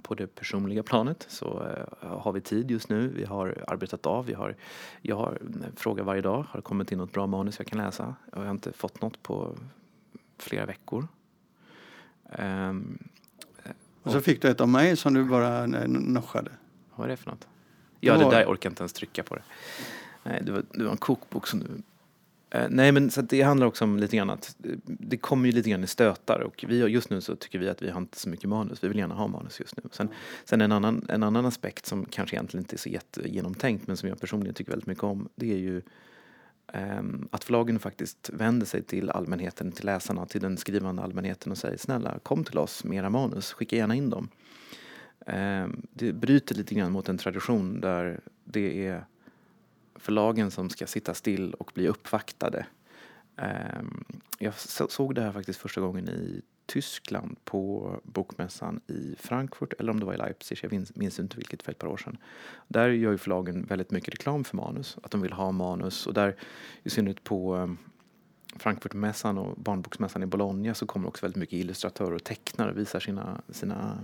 på 0.03 0.15
det 0.15 0.27
personliga 0.27 0.83
planet 0.83 1.27
så 1.29 1.63
uh, 2.03 2.19
har 2.19 2.33
vi 2.33 2.41
tid 2.41 2.71
just 2.71 2.89
nu. 2.89 3.09
Vi 3.09 3.25
har 3.25 3.65
arbetat 3.67 4.07
av. 4.07 4.27
Vi 4.27 4.35
har, 4.35 4.57
jag 5.03 5.17
har 5.17 5.39
frågar 5.77 6.05
varje 6.05 6.23
dag. 6.23 6.47
Har 6.51 6.59
det 6.59 6.63
kommit 6.63 6.93
in 6.93 6.99
något 6.99 7.13
bra 7.13 7.27
manus 7.27 7.59
jag 7.59 7.67
kan 7.67 7.79
läsa? 7.79 8.15
Jag 8.33 8.39
har 8.41 8.51
inte 8.51 8.73
fått 8.73 9.03
något 9.03 9.23
på 9.23 9.57
flera 10.39 10.67
veckor. 10.67 11.09
Um, 12.39 12.99
och 14.03 14.13
så 14.13 14.21
fick 14.21 14.43
du 14.43 14.49
ett 14.49 14.61
av 14.61 14.69
mig 14.69 14.97
som 14.97 15.15
du 15.15 15.25
bara 15.25 15.67
noschade. 15.67 16.51
Vad 16.91 16.99
var 16.99 17.09
det 17.09 17.17
för 17.17 17.31
något? 17.31 17.49
Ja, 18.01 18.17
det, 18.17 18.25
det 18.25 18.31
där 18.31 18.45
orkar 18.45 18.67
jag 18.69 18.73
inte 18.73 18.83
ens 18.83 18.93
trycka 18.93 19.23
på 19.23 19.35
det. 19.35 19.43
Nej, 20.23 20.43
det 20.47 20.53
var, 20.53 20.63
det 20.73 20.85
var 20.85 20.91
en 20.91 20.97
kokbok 20.97 21.47
som 21.47 21.61
du... 21.61 21.67
Eh, 22.51 22.67
nej, 22.71 22.93
men 22.93 23.11
så 23.11 23.23
det 23.23 23.43
handlar 23.43 23.67
också 23.67 23.85
om 23.85 23.99
lite 23.99 24.17
grann 24.17 24.31
att 24.31 24.57
det 24.85 25.17
kommer 25.17 25.47
ju 25.47 25.53
lite 25.53 25.71
grann 25.71 25.85
i 25.85 25.87
stötar 25.87 26.41
och 26.41 26.65
vi, 26.69 26.79
just 26.79 27.11
nu 27.11 27.21
så 27.21 27.37
tycker 27.37 27.59
vi 27.59 27.69
att 27.69 27.83
vi 27.83 27.91
har 27.91 28.01
inte 28.01 28.19
så 28.19 28.29
mycket 28.29 28.49
manus. 28.49 28.85
Vi 28.85 28.89
vill 28.89 28.99
gärna 28.99 29.15
ha 29.15 29.27
manus 29.27 29.61
just 29.61 29.77
nu. 29.77 29.83
Sen, 29.93 30.09
sen 30.45 30.61
en, 30.61 30.73
annan, 30.73 31.07
en 31.09 31.23
annan 31.23 31.47
aspekt 31.47 31.87
som 31.87 32.05
kanske 32.05 32.37
egentligen 32.37 32.63
inte 32.65 32.77
är 32.77 32.79
så 32.79 32.89
jättegenomtänkt 32.89 33.87
men 33.87 33.97
som 33.97 34.09
jag 34.09 34.21
personligen 34.21 34.55
tycker 34.55 34.71
väldigt 34.71 34.87
mycket 34.87 35.05
om 35.05 35.29
det 35.35 35.53
är 35.53 35.59
ju 35.59 35.83
um, 36.75 37.29
att 37.31 37.45
förlagen 37.45 37.79
faktiskt 37.79 38.31
vänder 38.33 38.67
sig 38.67 38.83
till 38.83 39.11
allmänheten, 39.11 39.73
till 39.73 39.87
läsarna, 39.87 40.27
till 40.27 40.41
den 40.41 40.57
skrivande 40.57 41.03
allmänheten 41.03 41.53
och 41.53 41.59
säger 41.59 41.77
snälla 41.77 42.19
kom 42.23 42.45
till 42.45 42.59
oss 42.59 42.85
med 42.85 42.99
era 42.99 43.11
manus, 43.11 43.53
skicka 43.53 43.77
gärna 43.77 43.95
in 43.95 44.11
dem. 44.11 44.29
Ehm, 45.29 45.83
det 45.93 46.13
bryter 46.13 46.55
lite 46.55 46.75
grann 46.75 46.93
mot 46.93 47.09
en 47.09 47.19
tradition 47.19 47.81
där 47.81 48.21
det 48.45 48.87
är 48.87 49.05
förlagen 49.95 50.51
som 50.51 50.71
ska 50.71 50.87
sitta 50.87 51.15
still 51.15 51.55
och 51.55 51.71
bli 51.75 51.89
uppvaktade. 51.89 52.67
Ehm, 53.37 54.05
jag 54.39 54.55
såg 54.91 55.15
det 55.15 55.23
här 55.23 55.33
faktiskt 55.33 55.61
första 55.61 55.81
gången 55.81 56.09
i 56.09 56.43
Tyskland 56.67 57.37
på 57.45 57.93
bokmässan 58.05 58.81
i 58.87 59.15
Frankfurt 59.19 59.73
eller 59.79 59.93
om 59.93 60.01
det 60.01 60.07
var 60.07 60.15
i 60.15 60.17
Leipzig, 60.17 60.59
jag 60.63 60.87
minns 60.95 61.19
inte 61.19 61.37
vilket 61.37 61.63
för 61.63 61.73
ett 61.73 61.79
par 61.79 61.89
år 61.89 61.97
sedan. 61.97 62.17
Där 62.69 62.89
gör 62.89 63.11
ju 63.11 63.19
förlagen 63.19 63.67
väldigt 63.67 63.91
mycket 63.91 64.15
reklam 64.15 64.45
för 64.45 64.57
manus, 64.57 64.99
att 65.03 65.11
de 65.11 65.21
vill 65.21 65.33
ha 65.33 65.53
manus 65.53 66.07
och 66.07 66.15
där 66.15 66.37
i 66.83 66.91
synnerhet 66.91 67.25
på 67.25 67.55
ehm, 67.55 67.79
Frankfurtmässan 68.57 69.39
och 69.39 69.57
barnboksmässan 69.57 70.23
i 70.23 70.27
Bologna 70.27 70.75
så 70.75 70.87
kommer 70.87 71.09
också 71.09 71.27
väldigt 71.27 71.41
mycket 71.41 71.59
illustratörer 71.59 72.15
och 72.15 72.25
tecknare 72.25 72.71
och 72.71 72.79
visar 72.79 73.01
sina, 73.01 73.43
sina 73.49 73.99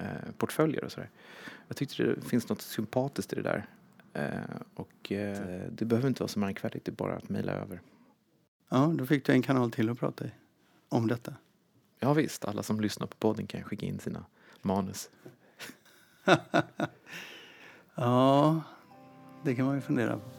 eh, 0.00 0.32
portföljer 0.38 0.84
och 0.84 0.92
sådär. 0.92 1.10
Jag 1.68 1.76
tyckte 1.76 2.02
det 2.02 2.20
finns 2.20 2.48
något 2.48 2.62
sympatiskt 2.62 3.32
i 3.32 3.36
det 3.36 3.42
där. 3.42 3.66
Eh, 4.12 4.56
och 4.74 5.12
eh, 5.12 5.62
det 5.70 5.84
behöver 5.84 6.08
inte 6.08 6.22
vara 6.22 6.28
så 6.28 6.38
märkvärdigt, 6.38 6.84
det 6.84 6.90
är 6.90 6.96
bara 6.96 7.16
att 7.16 7.28
mejla 7.28 7.52
över. 7.52 7.80
Ja, 8.68 8.92
då 8.94 9.06
fick 9.06 9.24
du 9.24 9.32
en 9.32 9.42
kanal 9.42 9.70
till 9.70 9.90
att 9.90 9.98
prata 9.98 10.24
i 10.24 10.30
om 10.88 11.08
detta. 11.08 11.34
Ja 11.98 12.12
visst, 12.12 12.44
alla 12.44 12.62
som 12.62 12.80
lyssnar 12.80 13.06
på 13.06 13.16
podden 13.16 13.46
kan 13.46 13.62
skicka 13.62 13.86
in 13.86 13.98
sina 13.98 14.24
manus. 14.62 15.10
ja, 17.94 18.62
det 19.44 19.54
kan 19.54 19.66
man 19.66 19.74
ju 19.74 19.80
fundera 19.80 20.18
på. 20.18 20.30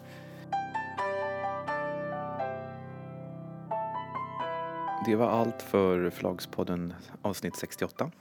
Det 5.06 5.16
var 5.16 5.30
allt 5.30 5.62
för 5.62 6.10
Förlagspodden 6.10 6.94
avsnitt 7.22 7.56
68. 7.56 8.12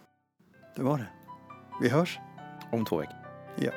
Det 0.77 0.83
var 0.83 0.99
det. 0.99 1.26
Vi 1.81 1.89
hörs. 1.89 2.21
Om 2.73 2.85
två 2.85 2.97
veckor. 2.97 3.17
Ja. 3.57 3.71